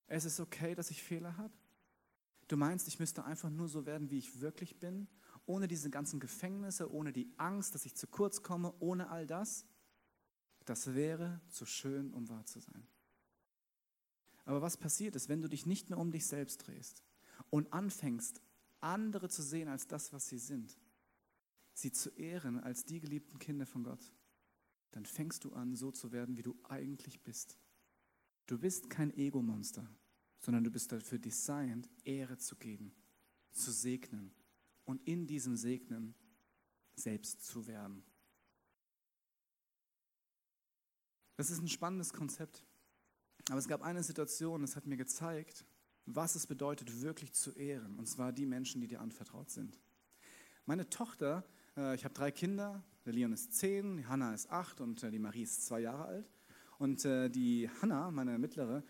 [0.07, 1.53] Es ist okay, dass ich Fehler habe.
[2.53, 5.07] Du meinst, ich müsste einfach nur so werden, wie ich wirklich bin,
[5.47, 9.65] ohne diese ganzen Gefängnisse, ohne die Angst, dass ich zu kurz komme, ohne all das?
[10.63, 12.85] Das wäre zu schön, um wahr zu sein.
[14.45, 17.03] Aber was passiert ist, wenn du dich nicht mehr um dich selbst drehst
[17.49, 18.39] und anfängst,
[18.81, 20.77] andere zu sehen als das, was sie sind,
[21.73, 24.13] sie zu ehren als die geliebten Kinder von Gott,
[24.91, 27.57] dann fängst du an, so zu werden, wie du eigentlich bist.
[28.45, 29.89] Du bist kein Ego-Monster
[30.43, 32.93] sondern du bist dafür designt, Ehre zu geben,
[33.53, 34.33] zu segnen
[34.83, 36.13] und in diesem Segnen
[36.95, 38.03] selbst zu werden.
[41.37, 42.61] Das ist ein spannendes Konzept.
[43.49, 45.65] Aber es gab eine Situation, das hat mir gezeigt,
[46.05, 47.95] was es bedeutet, wirklich zu ehren.
[47.95, 49.79] Und zwar die Menschen, die dir anvertraut sind.
[50.65, 51.45] Meine Tochter,
[51.77, 55.11] äh, ich habe drei Kinder, der Leon ist zehn, die Hanna ist acht und äh,
[55.11, 56.31] die Marie ist zwei Jahre alt.
[56.79, 58.83] Und äh, die Hanna, meine mittlere,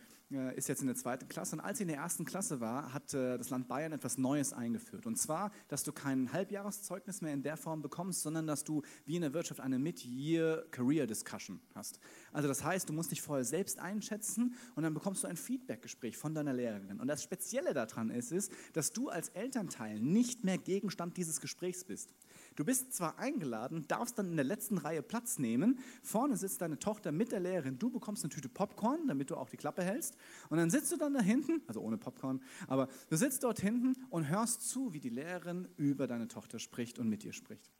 [0.55, 3.13] ist jetzt in der zweiten Klasse und als sie in der ersten Klasse war, hat
[3.13, 5.05] äh, das Land Bayern etwas Neues eingeführt.
[5.05, 9.15] Und zwar, dass du kein Halbjahreszeugnis mehr in der Form bekommst, sondern dass du wie
[9.15, 11.99] in der Wirtschaft eine Mid-Year Career Discussion hast.
[12.31, 16.17] Also das heißt, du musst dich vorher selbst einschätzen und dann bekommst du ein Feedbackgespräch
[16.17, 16.99] von deiner Lehrerin.
[16.99, 21.83] Und das Spezielle daran ist, ist, dass du als Elternteil nicht mehr Gegenstand dieses Gesprächs
[21.83, 22.13] bist.
[22.55, 25.79] Du bist zwar eingeladen, darfst dann in der letzten Reihe Platz nehmen.
[26.01, 27.79] Vorne sitzt deine Tochter mit der Lehrerin.
[27.79, 30.15] Du bekommst eine Tüte Popcorn, damit du auch die Klappe hältst.
[30.49, 33.95] Und dann sitzt du dann da hinten, also ohne Popcorn, aber du sitzt dort hinten
[34.09, 37.71] und hörst zu, wie die Lehrerin über deine Tochter spricht und mit dir spricht.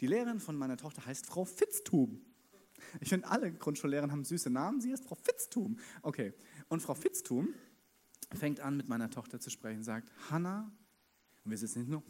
[0.00, 2.20] Die Lehrerin von meiner Tochter heißt Frau Fitztum.
[3.00, 4.80] Ich finde, alle Grundschullehrerinnen haben süße Namen.
[4.80, 5.78] Sie ist Frau Fitztum.
[6.02, 6.32] Okay.
[6.68, 7.48] Und Frau Fitztum
[8.32, 10.72] fängt an, mit meiner Tochter zu sprechen, sagt, Hanna,
[11.44, 12.02] und wir sitzen nur,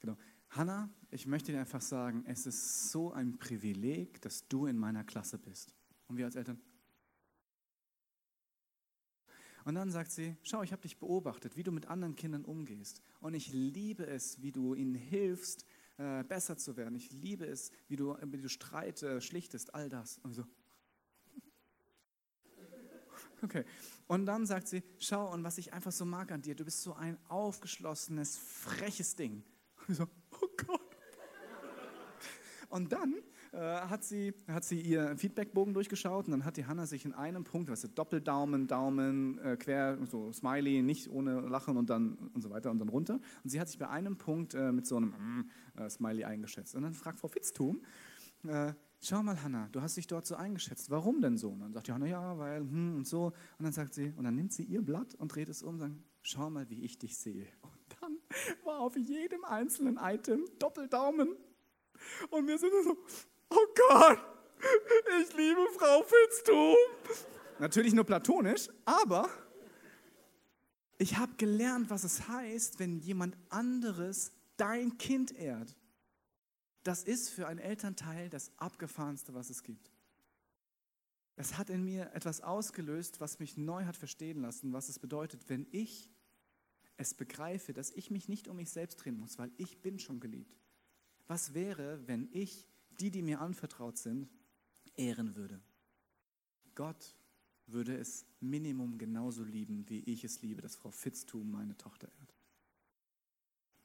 [0.00, 0.16] genau,
[0.50, 5.04] Hanna, ich möchte dir einfach sagen, es ist so ein Privileg, dass du in meiner
[5.04, 5.74] Klasse bist.
[6.08, 6.58] Und wir als Eltern.
[9.64, 13.02] Und dann sagt sie, schau, ich habe dich beobachtet, wie du mit anderen Kindern umgehst.
[13.20, 15.66] Und ich liebe es, wie du ihnen hilfst,
[15.98, 16.96] äh, besser zu werden.
[16.96, 20.18] Ich liebe es, wie du, wie du Streit äh, schlichtest, all das.
[20.18, 20.44] Und so,
[23.42, 23.64] Okay.
[24.06, 26.82] Und dann sagt sie, schau, und was ich einfach so mag an dir, du bist
[26.82, 29.44] so ein aufgeschlossenes, freches Ding.
[29.88, 30.08] Und so.
[32.72, 33.16] Und dann
[33.52, 37.12] äh, hat, sie, hat sie ihr Feedbackbogen durchgeschaut und dann hat die Hanna sich in
[37.12, 42.16] einem Punkt, weißt du, Doppeldaumen, Daumen, äh, quer, so Smiley, nicht ohne Lachen und dann
[42.32, 43.20] und so weiter und dann runter.
[43.44, 46.74] Und sie hat sich bei einem Punkt äh, mit so einem mm, äh, Smiley eingeschätzt.
[46.74, 47.82] Und dann fragt Frau Fitztum,
[48.44, 50.88] äh, schau mal, Hanna, du hast dich dort so eingeschätzt.
[50.88, 51.50] Warum denn so?
[51.50, 53.34] Und dann sagt die Hanna, ja, weil, hm, und so.
[53.58, 55.80] Und dann sagt sie, und dann nimmt sie ihr Blatt und dreht es um und
[55.80, 57.48] sagt, schau mal, wie ich dich sehe.
[57.60, 58.16] Und dann
[58.64, 61.36] war auf jedem einzelnen Item Doppeldaumen.
[62.30, 62.96] Und wir sind so,
[63.50, 64.18] oh Gott,
[65.20, 66.76] ich liebe Frau Fitztum.
[67.58, 69.28] Natürlich nur platonisch, aber
[70.98, 75.76] ich habe gelernt, was es heißt, wenn jemand anderes dein Kind ehrt.
[76.84, 79.92] Das ist für ein Elternteil das Abgefahrenste, was es gibt.
[81.36, 85.48] Es hat in mir etwas ausgelöst, was mich neu hat verstehen lassen, was es bedeutet,
[85.48, 86.10] wenn ich
[86.96, 90.20] es begreife, dass ich mich nicht um mich selbst drehen muss, weil ich bin schon
[90.20, 90.61] geliebt.
[91.26, 92.66] Was wäre, wenn ich
[93.00, 94.28] die, die mir anvertraut sind,
[94.96, 95.60] ehren würde?
[96.74, 97.16] Gott
[97.66, 102.34] würde es Minimum genauso lieben, wie ich es liebe, dass Frau Fitztum meine Tochter ehrt.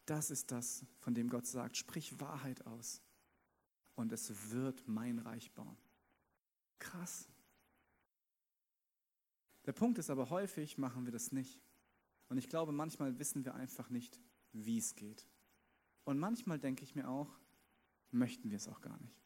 [0.06, 3.02] Das ist das, von dem Gott sagt, sprich Wahrheit aus
[3.95, 5.78] und es wird mein Reich bauen.
[6.80, 7.28] Krass.
[9.65, 11.60] Der Punkt ist aber, häufig machen wir das nicht.
[12.30, 14.19] Und ich glaube, manchmal wissen wir einfach nicht,
[14.54, 15.28] wie es geht.
[16.08, 17.38] Und manchmal denke ich mir auch,
[18.12, 19.22] möchten wir es auch gar nicht.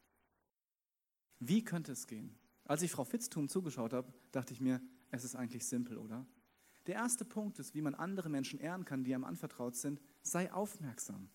[1.37, 2.35] Wie könnte es gehen?
[2.65, 6.25] Als ich Frau Fitztum zugeschaut habe, dachte ich mir, es ist eigentlich simpel, oder?
[6.87, 10.51] Der erste Punkt ist, wie man andere Menschen ehren kann, die einem anvertraut sind, sei
[10.51, 11.29] aufmerksam.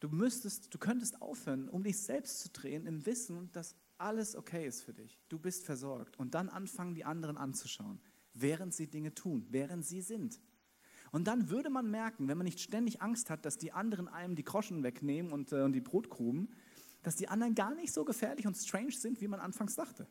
[0.00, 4.66] Du müsstest, du könntest aufhören, um dich selbst zu drehen, im Wissen, dass alles okay
[4.66, 5.20] ist für dich.
[5.28, 6.18] Du bist versorgt.
[6.18, 8.00] Und dann anfangen, die anderen anzuschauen,
[8.34, 10.40] während sie Dinge tun, während sie sind.
[11.10, 14.36] Und dann würde man merken, wenn man nicht ständig Angst hat, dass die anderen einem
[14.36, 16.52] die Groschen wegnehmen und, äh, und die Brotkrumen,
[17.02, 20.06] dass die anderen gar nicht so gefährlich und strange sind, wie man anfangs dachte.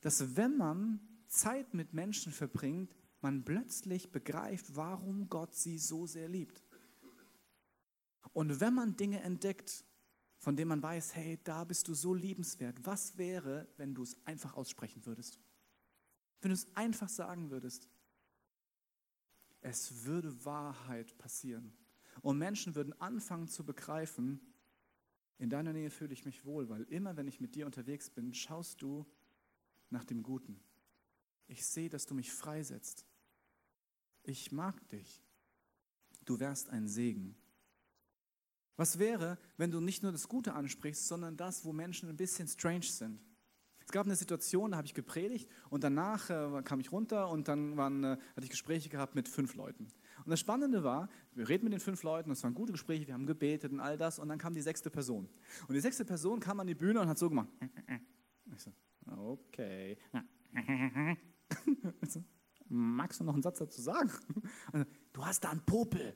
[0.00, 6.28] Dass wenn man Zeit mit Menschen verbringt, man plötzlich begreift, warum Gott sie so sehr
[6.28, 6.62] liebt.
[8.32, 9.84] Und wenn man Dinge entdeckt,
[10.38, 14.16] von denen man weiß, hey, da bist du so liebenswert, was wäre, wenn du es
[14.24, 15.38] einfach aussprechen würdest?
[16.40, 17.89] Wenn du es einfach sagen würdest,
[19.60, 21.72] es würde Wahrheit passieren.
[22.22, 24.40] Und Menschen würden anfangen zu begreifen,
[25.38, 28.34] in deiner Nähe fühle ich mich wohl, weil immer wenn ich mit dir unterwegs bin,
[28.34, 29.06] schaust du
[29.88, 30.60] nach dem Guten.
[31.46, 33.06] Ich sehe, dass du mich freisetzt.
[34.22, 35.22] Ich mag dich.
[36.26, 37.36] Du wärst ein Segen.
[38.76, 42.48] Was wäre, wenn du nicht nur das Gute ansprichst, sondern das, wo Menschen ein bisschen
[42.48, 43.20] strange sind?
[43.90, 47.48] Es gab eine Situation, da habe ich gepredigt und danach äh, kam ich runter und
[47.48, 49.88] dann waren, äh, hatte ich Gespräche gehabt mit fünf Leuten.
[50.24, 53.14] Und das Spannende war, wir reden mit den fünf Leuten, es waren gute Gespräche, wir
[53.14, 55.28] haben gebetet und all das und dann kam die sechste Person.
[55.66, 57.48] Und die sechste Person kam an die Bühne und hat so gemacht.
[58.54, 58.70] Ich so,
[59.16, 59.98] okay.
[62.06, 62.22] so,
[62.68, 64.12] magst du noch einen Satz dazu sagen?
[64.70, 66.14] Also, du hast da einen Popel.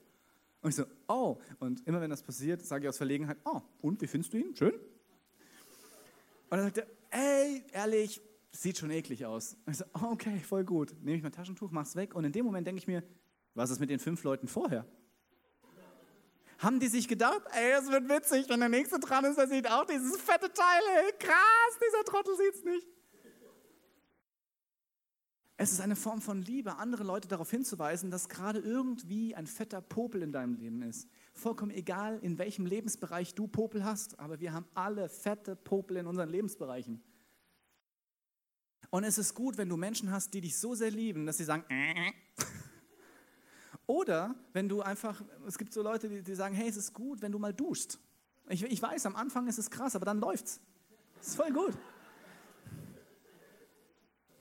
[0.60, 1.40] Und ich so, oh.
[1.58, 4.54] Und immer wenn das passiert, sage ich aus Verlegenheit, oh, und wie findest du ihn?
[4.54, 4.74] Schön?
[6.50, 9.56] Und dann sagt er, ey, ehrlich, sieht schon eklig aus.
[9.68, 10.94] Ich so, oh, okay, voll gut.
[11.00, 12.14] Nehme ich mein Taschentuch, mach's weg.
[12.14, 13.02] Und in dem Moment denke ich mir,
[13.54, 14.86] was ist mit den fünf Leuten vorher?
[16.58, 19.68] Haben die sich gedacht, ey, das wird witzig, wenn der nächste dran ist, der sieht
[19.68, 22.86] auch dieses fette Teil, ey, krass, dieser Trottel sieht's nicht.
[25.56, 29.80] Es ist eine Form von Liebe, andere Leute darauf hinzuweisen, dass gerade irgendwie ein fetter
[29.80, 31.08] Popel in deinem Leben ist.
[31.34, 36.06] Vollkommen egal, in welchem Lebensbereich du Popel hast, aber wir haben alle fette Popel in
[36.06, 37.02] unseren Lebensbereichen.
[38.90, 41.44] Und es ist gut, wenn du Menschen hast, die dich so sehr lieben, dass sie
[41.44, 42.12] sagen, äh.
[43.86, 47.20] oder wenn du einfach, es gibt so Leute, die, die sagen, hey, es ist gut,
[47.20, 47.98] wenn du mal duschst.
[48.48, 50.60] Ich, ich weiß, am Anfang ist es krass, aber dann läuft's.
[51.18, 51.76] Das ist voll gut.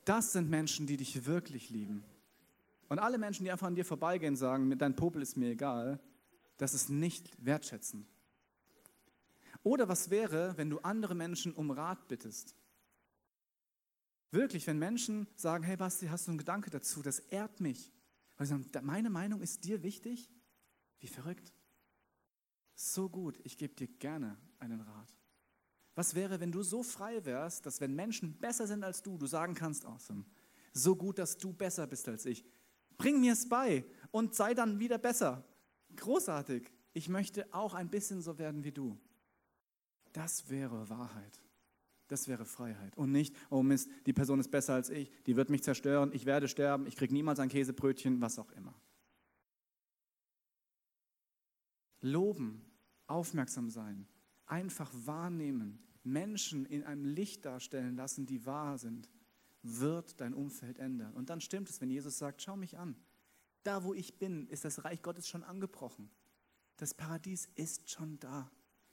[0.04, 2.04] Das sind Menschen, die dich wirklich lieben.
[2.88, 5.98] Und alle Menschen, die einfach an dir vorbeigehen, sagen, dein Popel ist mir egal,
[6.56, 8.08] das ist nicht wertschätzend.
[9.62, 12.54] Oder was wäre, wenn du andere Menschen um Rat bittest?
[14.30, 17.02] Wirklich, wenn Menschen sagen, hey Basti, hast du einen Gedanke dazu?
[17.02, 17.92] Das ehrt mich.
[18.36, 20.28] Weil sie sagen, meine Meinung ist dir wichtig?
[20.98, 21.52] Wie verrückt.
[22.74, 25.14] So gut, ich gebe dir gerne einen Rat.
[25.94, 29.26] Was wäre, wenn du so frei wärst, dass wenn Menschen besser sind als du, du
[29.26, 30.24] sagen kannst, awesome,
[30.72, 32.44] so gut, dass du besser bist als ich.
[32.96, 35.44] Bring mir es bei und sei dann wieder besser.
[35.96, 36.70] Großartig.
[36.92, 38.98] Ich möchte auch ein bisschen so werden wie du.
[40.12, 41.40] Das wäre Wahrheit.
[42.08, 42.96] Das wäre Freiheit.
[42.96, 46.26] Und nicht, oh Mist, die Person ist besser als ich, die wird mich zerstören, ich
[46.26, 48.74] werde sterben, ich kriege niemals ein Käsebrötchen, was auch immer.
[52.00, 52.62] Loben,
[53.06, 54.06] aufmerksam sein,
[54.46, 59.08] einfach wahrnehmen, Menschen in einem Licht darstellen lassen, die wahr sind,
[59.62, 61.14] wird dein Umfeld ändern.
[61.14, 62.94] Und dann stimmt es, wenn Jesus sagt, schau mich an.
[63.64, 66.10] Da, wo ich bin, ist das Reich Gottes schon angebrochen.
[66.76, 68.50] Das Paradies ist schon da.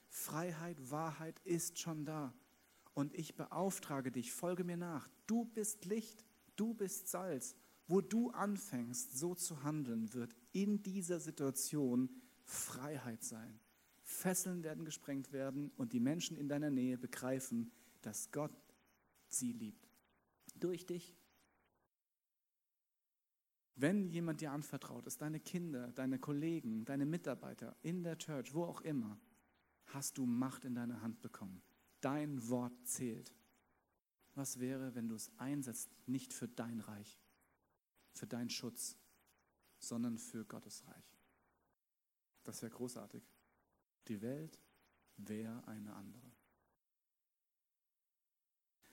[0.08, 2.34] Freiheit, Wahrheit ist schon da.
[2.94, 5.08] Und ich beauftrage dich, folge mir nach.
[5.26, 6.24] Du bist Licht,
[6.56, 7.54] du bist Salz.
[7.86, 12.08] Wo du anfängst, so zu handeln, wird in dieser Situation
[12.44, 13.60] Freiheit sein.
[14.02, 18.52] Fesseln werden gesprengt werden und die Menschen in deiner Nähe begreifen, dass Gott
[19.28, 19.88] sie liebt.
[20.54, 21.16] Durch dich.
[23.74, 28.64] Wenn jemand dir anvertraut ist, deine Kinder, deine Kollegen, deine Mitarbeiter in der Church, wo
[28.64, 29.18] auch immer,
[29.86, 31.62] hast du Macht in deine Hand bekommen.
[32.00, 33.34] Dein Wort zählt.
[34.34, 37.20] Was wäre, wenn du es einsetzt, nicht für dein Reich,
[38.12, 38.96] für deinen Schutz,
[39.78, 41.18] sondern für Gottes Reich?
[42.44, 43.22] Das wäre großartig.
[44.08, 44.58] Die Welt
[45.16, 46.32] wäre eine andere.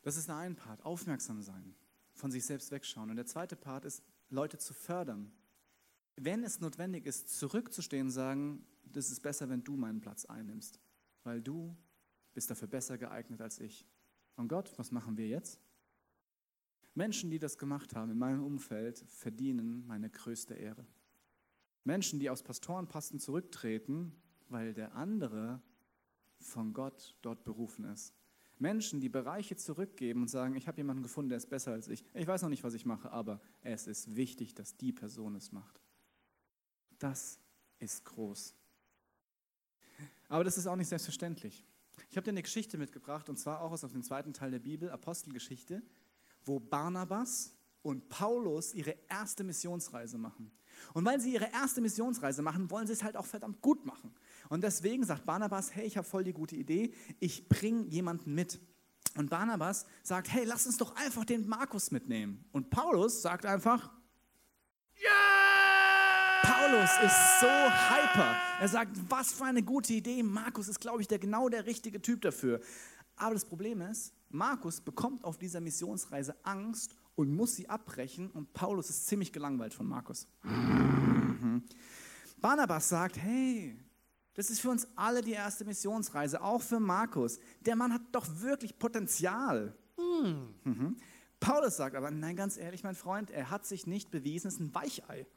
[0.02, 1.76] Das ist der eine Part, aufmerksam sein,
[2.14, 3.10] von sich selbst wegschauen.
[3.10, 5.32] Und der zweite Part ist, Leute zu fördern.
[6.16, 10.80] Wenn es notwendig ist, zurückzustehen und sagen, das ist besser, wenn du meinen Platz einnimmst,
[11.24, 11.76] weil du
[12.34, 13.86] bist dafür besser geeignet als ich.
[14.36, 15.60] Und Gott, was machen wir jetzt?
[16.94, 20.86] Menschen, die das gemacht haben in meinem Umfeld, verdienen meine größte Ehre.
[21.84, 24.14] Menschen, die aus Pastorenpasten zurücktreten,
[24.50, 25.62] weil der andere
[26.40, 28.14] von Gott dort berufen ist.
[28.60, 32.04] Menschen, die Bereiche zurückgeben und sagen, ich habe jemanden gefunden, der ist besser als ich.
[32.14, 35.52] Ich weiß noch nicht, was ich mache, aber es ist wichtig, dass die Person es
[35.52, 35.80] macht.
[37.00, 37.40] Das
[37.80, 38.54] ist groß.
[40.28, 41.66] Aber das ist auch nicht selbstverständlich.
[42.10, 44.90] Ich habe dir eine Geschichte mitgebracht, und zwar auch aus dem zweiten Teil der Bibel,
[44.92, 45.82] Apostelgeschichte,
[46.46, 50.52] wo Barnabas und Paulus ihre erste Missionsreise machen.
[50.94, 54.14] Und weil sie ihre erste Missionsreise machen, wollen sie es halt auch verdammt gut machen.
[54.50, 58.60] Und deswegen sagt Barnabas, hey, ich habe voll die gute Idee, ich bringe jemanden mit.
[59.16, 62.44] Und Barnabas sagt, hey, lass uns doch einfach den Markus mitnehmen.
[62.52, 63.92] Und Paulus sagt einfach,
[65.00, 66.42] yeah!
[66.42, 68.36] Paulus ist so hyper.
[68.60, 70.24] Er sagt, was für eine gute Idee.
[70.24, 72.60] Markus ist, glaube ich, der genau der richtige Typ dafür.
[73.16, 78.54] Aber das Problem ist, Markus bekommt auf dieser Missionsreise Angst und muss sie abbrechen und
[78.54, 80.28] Paulus ist ziemlich gelangweilt von Markus.
[80.44, 81.64] Mhm.
[82.40, 83.78] Barnabas sagt, hey,
[84.40, 87.40] das ist für uns alle die erste Missionsreise, auch für Markus.
[87.60, 89.76] Der Mann hat doch wirklich Potenzial.
[89.98, 90.96] Mhm.
[91.42, 94.62] Paulus sagt aber, nein, ganz ehrlich, mein Freund, er hat sich nicht bewiesen, es ist
[94.62, 95.28] ein Weichei.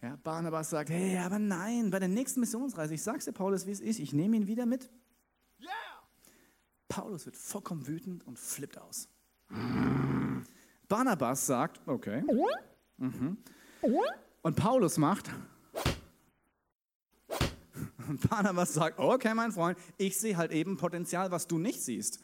[0.00, 3.72] Ja, Barnabas sagt, hey, aber nein, bei der nächsten Missionsreise, ich sag's dir, Paulus, wie
[3.72, 4.88] es ist, ich nehme ihn wieder mit.
[5.60, 5.70] Yeah.
[6.86, 9.08] Paulus wird vollkommen wütend und flippt aus.
[10.86, 12.22] Barnabas sagt, okay.
[12.98, 13.36] Mhm.
[14.42, 15.28] Und Paulus macht.
[18.08, 22.20] Und Barnabas sagt, okay, mein Freund, ich sehe halt eben Potenzial, was du nicht siehst.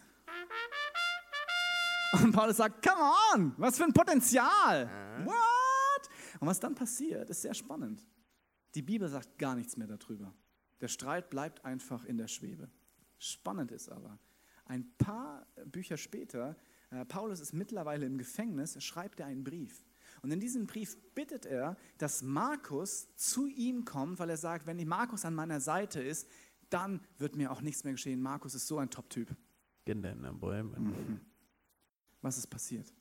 [2.12, 4.91] Und Paulus sagt, come on, was für ein Potenzial.
[5.24, 6.11] What?
[6.41, 8.07] Und was dann passiert, ist sehr spannend.
[8.74, 10.33] Die Bibel sagt gar nichts mehr darüber.
[10.80, 12.70] Der Streit bleibt einfach in der Schwebe.
[13.18, 14.18] Spannend ist aber,
[14.64, 16.57] ein paar Bücher später
[16.93, 19.83] äh, Paulus ist mittlerweile im Gefängnis, schreibt er einen Brief.
[20.23, 24.87] Und in diesem Brief bittet er, dass Markus zu ihm kommt, weil er sagt, wenn
[24.87, 26.29] Markus an meiner Seite ist,
[26.70, 28.23] dann wird mir auch nichts mehr geschehen.
[28.23, 29.35] Markus ist so ein Top-Typ.
[30.79, 31.20] Mhm.
[32.23, 32.93] Was ist passiert?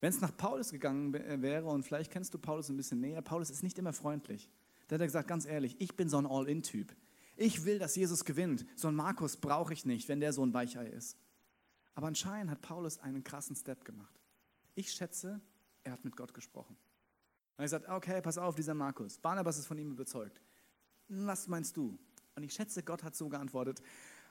[0.00, 3.22] Wenn es nach Paulus gegangen äh, wäre, und vielleicht kennst du Paulus ein bisschen näher,
[3.22, 4.50] Paulus ist nicht immer freundlich.
[4.88, 6.94] Da hat er gesagt, ganz ehrlich, ich bin so ein All-In-Typ.
[7.36, 8.66] Ich will, dass Jesus gewinnt.
[8.76, 11.16] So einen Markus brauche ich nicht, wenn der so ein Weichei ist.
[11.94, 14.20] Aber anscheinend hat Paulus einen krassen Step gemacht.
[14.74, 15.40] Ich schätze,
[15.86, 16.76] er hat mit Gott gesprochen.
[17.56, 19.18] Und er sagt, okay, pass auf, dieser Markus.
[19.18, 20.42] Barnabas ist von ihm überzeugt.
[21.08, 21.98] Was meinst du?
[22.34, 23.80] Und ich schätze, Gott hat so geantwortet,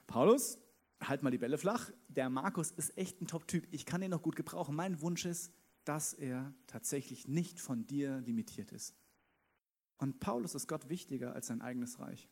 [0.06, 0.60] Paulus,
[1.01, 1.89] halt mal die Bälle flach.
[2.08, 3.68] Der Markus ist echt ein Top-Typ.
[3.72, 4.76] Ich kann ihn noch gut gebrauchen.
[4.76, 5.51] Mein Wunsch ist,
[5.86, 8.93] dass er tatsächlich nicht von dir limitiert ist.
[9.97, 12.30] Und Paulus ist Gott wichtiger als sein eigenes Reich.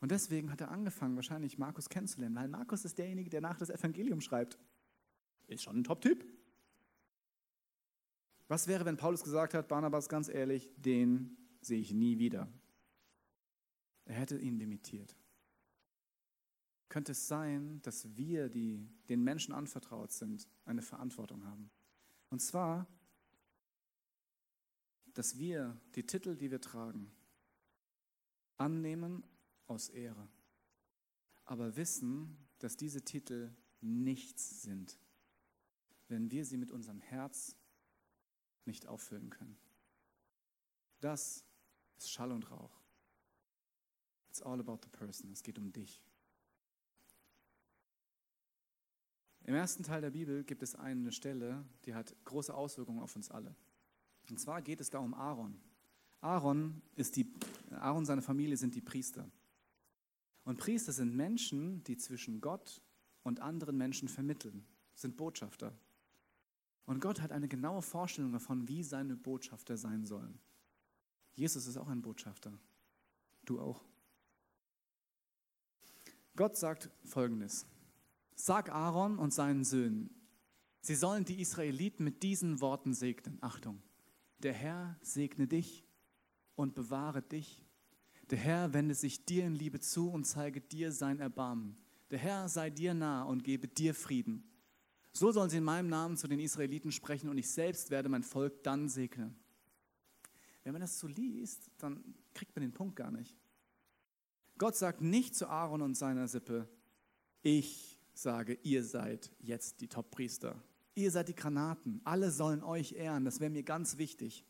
[0.00, 3.70] Und deswegen hat er angefangen, wahrscheinlich Markus kennenzulernen, weil Markus ist derjenige, der nach das
[3.70, 4.58] Evangelium schreibt.
[5.46, 6.24] Ist schon ein Top-Typ.
[8.48, 12.50] Was wäre, wenn Paulus gesagt hat, Barnabas, ganz ehrlich, den sehe ich nie wieder?
[14.06, 15.14] Er hätte ihn limitiert.
[16.88, 21.70] Könnte es sein, dass wir, die den Menschen anvertraut sind, eine Verantwortung haben?
[22.30, 22.86] Und zwar,
[25.12, 27.12] dass wir die Titel, die wir tragen,
[28.56, 29.22] annehmen
[29.66, 30.26] aus Ehre,
[31.44, 34.98] aber wissen, dass diese Titel nichts sind,
[36.08, 37.57] wenn wir sie mit unserem Herz
[38.68, 39.58] nicht auffüllen können.
[41.00, 41.44] Das
[41.96, 42.80] ist Schall und Rauch.
[44.28, 45.32] It's all about the person.
[45.32, 46.00] Es geht um dich.
[49.44, 53.30] Im ersten Teil der Bibel gibt es eine Stelle, die hat große Auswirkungen auf uns
[53.30, 53.56] alle.
[54.28, 55.58] Und zwar geht es da um Aaron.
[56.20, 57.32] Aaron ist die,
[57.70, 59.30] Aaron und seine Familie sind die Priester.
[60.44, 62.82] Und Priester sind Menschen, die zwischen Gott
[63.22, 65.74] und anderen Menschen vermitteln, sind Botschafter.
[66.88, 70.38] Und Gott hat eine genaue Vorstellung davon, wie seine Botschafter sein sollen.
[71.34, 72.58] Jesus ist auch ein Botschafter.
[73.44, 73.84] Du auch.
[76.34, 77.66] Gott sagt folgendes:
[78.34, 80.08] Sag Aaron und seinen Söhnen,
[80.80, 83.36] sie sollen die Israeliten mit diesen Worten segnen.
[83.42, 83.82] Achtung,
[84.38, 85.84] der Herr segne dich
[86.54, 87.66] und bewahre dich.
[88.30, 91.76] Der Herr wende sich dir in Liebe zu und zeige dir sein Erbarmen.
[92.10, 94.47] Der Herr sei dir nah und gebe dir Frieden.
[95.18, 98.22] So sollen sie in meinem Namen zu den Israeliten sprechen und ich selbst werde mein
[98.22, 99.34] Volk dann segnen.
[100.62, 103.36] Wenn man das so liest, dann kriegt man den Punkt gar nicht.
[104.58, 106.68] Gott sagt nicht zu Aaron und seiner Sippe,
[107.42, 110.62] ich sage, ihr seid jetzt die Top-Priester.
[110.94, 112.00] Ihr seid die Granaten.
[112.04, 113.24] Alle sollen euch ehren.
[113.24, 114.44] Das wäre mir ganz wichtig.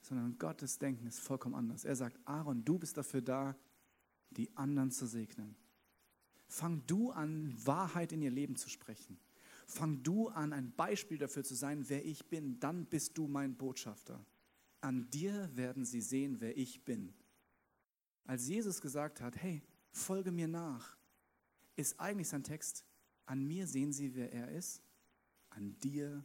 [0.00, 1.84] Sondern Gottes Denken ist vollkommen anders.
[1.84, 3.56] Er sagt, Aaron, du bist dafür da,
[4.30, 5.54] die anderen zu segnen.
[6.48, 9.20] Fang du an, Wahrheit in ihr Leben zu sprechen.
[9.66, 12.60] Fang du an, ein Beispiel dafür zu sein, wer ich bin.
[12.60, 14.24] Dann bist du mein Botschafter.
[14.80, 17.14] An dir werden sie sehen, wer ich bin.
[18.24, 20.96] Als Jesus gesagt hat, hey, folge mir nach,
[21.76, 22.84] ist eigentlich sein Text,
[23.26, 24.82] an mir sehen sie, wer er ist,
[25.50, 26.24] an dir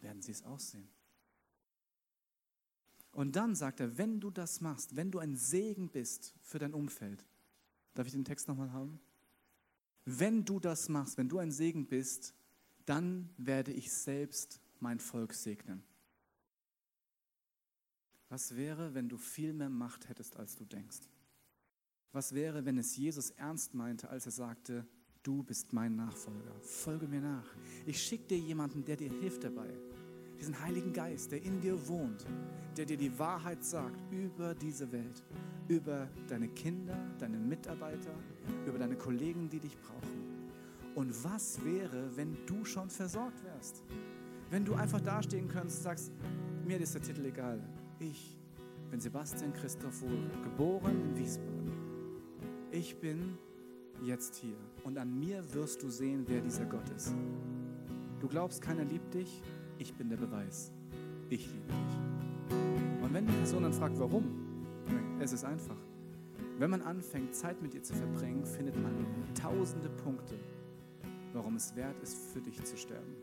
[0.00, 0.88] werden sie es aussehen.
[3.12, 6.74] Und dann sagt er, wenn du das machst, wenn du ein Segen bist für dein
[6.74, 7.24] Umfeld,
[7.94, 9.00] darf ich den Text nochmal haben?
[10.04, 12.34] Wenn du das machst, wenn du ein Segen bist,
[12.86, 15.82] dann werde ich selbst mein Volk segnen.
[18.28, 21.00] Was wäre, wenn du viel mehr Macht hättest, als du denkst?
[22.12, 24.86] Was wäre, wenn es Jesus ernst meinte, als er sagte,
[25.22, 27.46] du bist mein Nachfolger, folge mir nach.
[27.84, 29.68] Ich schicke dir jemanden, der dir hilft dabei.
[30.38, 32.26] Diesen Heiligen Geist, der in dir wohnt,
[32.76, 35.24] der dir die Wahrheit sagt über diese Welt,
[35.68, 38.14] über deine Kinder, deine Mitarbeiter,
[38.66, 40.25] über deine Kollegen, die dich brauchen.
[40.96, 43.84] Und was wäre, wenn du schon versorgt wärst?
[44.50, 46.10] Wenn du einfach dastehen könntest und sagst,
[46.66, 47.62] mir ist der Titel egal.
[48.00, 48.36] Ich
[48.90, 51.56] bin Sebastian Christoph Wohl, geboren in Wiesbaden
[52.76, 53.38] ich bin
[54.02, 57.14] jetzt hier und an mir wirst du sehen, wer dieser Gott ist.
[58.20, 59.42] Du glaubst, keiner liebt dich,
[59.78, 60.72] ich bin der Beweis.
[61.30, 62.52] Ich liebe dich.
[63.02, 64.24] Und wenn die Person dann fragt, warum,
[65.20, 65.76] es ist einfach.
[66.58, 68.92] Wenn man anfängt, Zeit mit dir zu verbringen, findet man
[69.34, 70.34] tausende Punkte,
[71.36, 73.14] warum es wert ist, für dich zu sterben.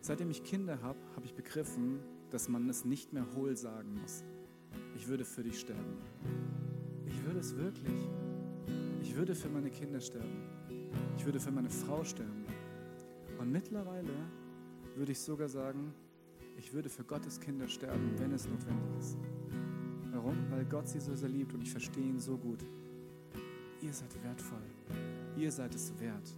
[0.00, 1.98] Seitdem ich Kinder habe, habe ich begriffen,
[2.30, 4.22] dass man es nicht mehr hohl sagen muss.
[4.94, 5.98] Ich würde für dich sterben.
[7.06, 8.08] Ich würde es wirklich.
[9.02, 10.44] Ich würde für meine Kinder sterben.
[11.16, 12.44] Ich würde für meine Frau sterben.
[13.38, 14.12] Und mittlerweile
[14.94, 15.92] würde ich sogar sagen,
[16.56, 19.18] ich würde für Gottes Kinder sterben, wenn es notwendig ist.
[20.12, 20.36] Warum?
[20.50, 22.64] Weil Gott sie so sehr liebt und ich verstehe ihn so gut.
[23.80, 24.62] Ihr seid wertvoll.
[25.36, 26.36] Ihr seid es wert,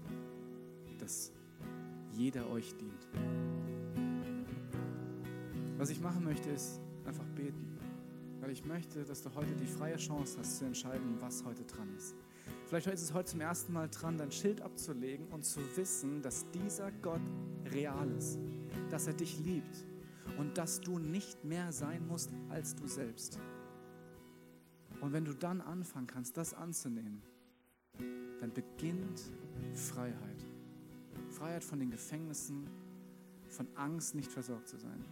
[0.99, 1.33] dass
[2.13, 3.09] jeder euch dient.
[5.77, 7.79] Was ich machen möchte, ist einfach beten.
[8.41, 11.95] Weil ich möchte, dass du heute die freie Chance hast zu entscheiden, was heute dran
[11.97, 12.15] ist.
[12.67, 16.51] Vielleicht ist es heute zum ersten Mal dran, dein Schild abzulegen und zu wissen, dass
[16.51, 17.21] dieser Gott
[17.73, 18.39] real ist,
[18.91, 19.85] dass er dich liebt
[20.39, 23.39] und dass du nicht mehr sein musst als du selbst.
[25.01, 27.23] Und wenn du dann anfangen kannst, das anzunehmen,
[28.41, 29.31] dann beginnt
[29.73, 30.47] Freiheit.
[31.31, 32.67] Freiheit von den Gefängnissen,
[33.49, 35.05] von Angst, nicht versorgt zu sein.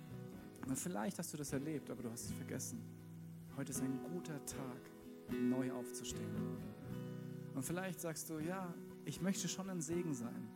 [0.66, 2.80] Und vielleicht hast du das erlebt, aber du hast es vergessen.
[3.56, 4.80] Heute ist ein guter Tag,
[5.30, 6.34] neu aufzustehen.
[7.54, 8.72] Und vielleicht sagst du, ja,
[9.04, 10.48] ich möchte schon ein Segen sein.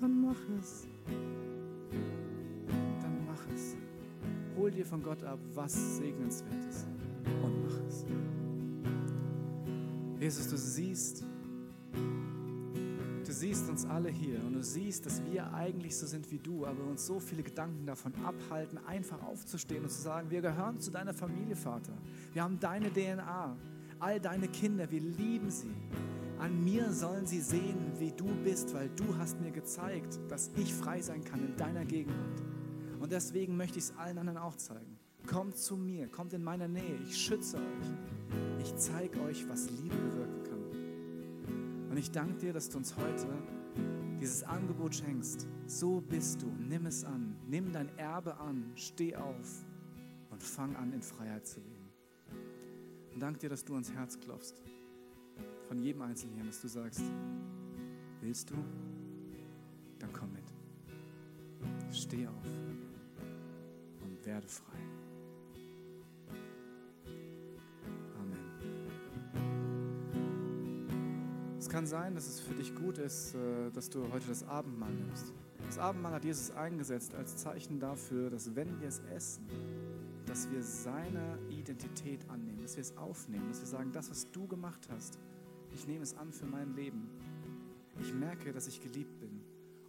[0.00, 0.86] Dann mach es.
[3.00, 3.76] Dann mach es.
[4.56, 6.86] Hol dir von Gott ab, was segnenswert ist
[10.20, 11.24] Jesus, du siehst,
[13.24, 16.66] du siehst uns alle hier und du siehst, dass wir eigentlich so sind wie du,
[16.66, 20.90] aber uns so viele Gedanken davon abhalten, einfach aufzustehen und zu sagen, wir gehören zu
[20.90, 21.92] deiner Familie, Vater.
[22.32, 23.56] Wir haben deine DNA,
[24.00, 25.70] all deine Kinder, wir lieben sie.
[26.40, 30.74] An mir sollen sie sehen, wie du bist, weil du hast mir gezeigt, dass ich
[30.74, 32.42] frei sein kann in deiner Gegenwart.
[32.98, 34.97] Und deswegen möchte ich es allen anderen auch zeigen.
[35.30, 38.62] Kommt zu mir, kommt in meine Nähe, ich schütze euch.
[38.62, 41.90] Ich zeige euch, was Liebe bewirken kann.
[41.90, 43.26] Und ich danke dir, dass du uns heute
[44.18, 45.46] dieses Angebot schenkst.
[45.66, 49.66] So bist du, nimm es an, nimm dein Erbe an, steh auf
[50.30, 51.90] und fang an, in Freiheit zu leben.
[53.12, 54.54] Und danke dir, dass du ans Herz klopfst.
[55.68, 57.02] Von jedem Einzelnen hier, dass du sagst,
[58.22, 58.54] willst du?
[59.98, 60.44] Dann komm mit.
[61.94, 62.46] Steh auf
[64.02, 64.78] und werde frei.
[71.68, 74.90] Es kann sein, dass es für dich gut ist, äh, dass du heute das Abendmahl
[74.90, 75.34] nimmst.
[75.66, 79.46] Das Abendmahl hat Jesus eingesetzt als Zeichen dafür, dass wenn wir es essen,
[80.24, 84.48] dass wir seine Identität annehmen, dass wir es aufnehmen, dass wir sagen, das, was du
[84.48, 85.18] gemacht hast,
[85.74, 87.10] ich nehme es an für mein Leben.
[88.00, 89.42] Ich merke, dass ich geliebt bin.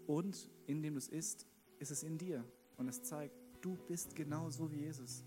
[0.05, 1.47] Und indem du es isst,
[1.79, 2.43] ist es in dir.
[2.75, 5.23] Und es zeigt, du bist genauso wie Jesus.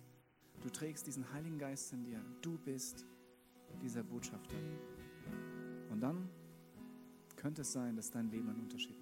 [0.61, 2.21] Du trägst diesen Heiligen Geist in dir.
[2.43, 3.07] Du bist
[3.83, 4.55] dieser Botschafter.
[5.91, 6.29] Und dann
[7.43, 8.95] könnte es sein, dass dein Leben einen Unterschied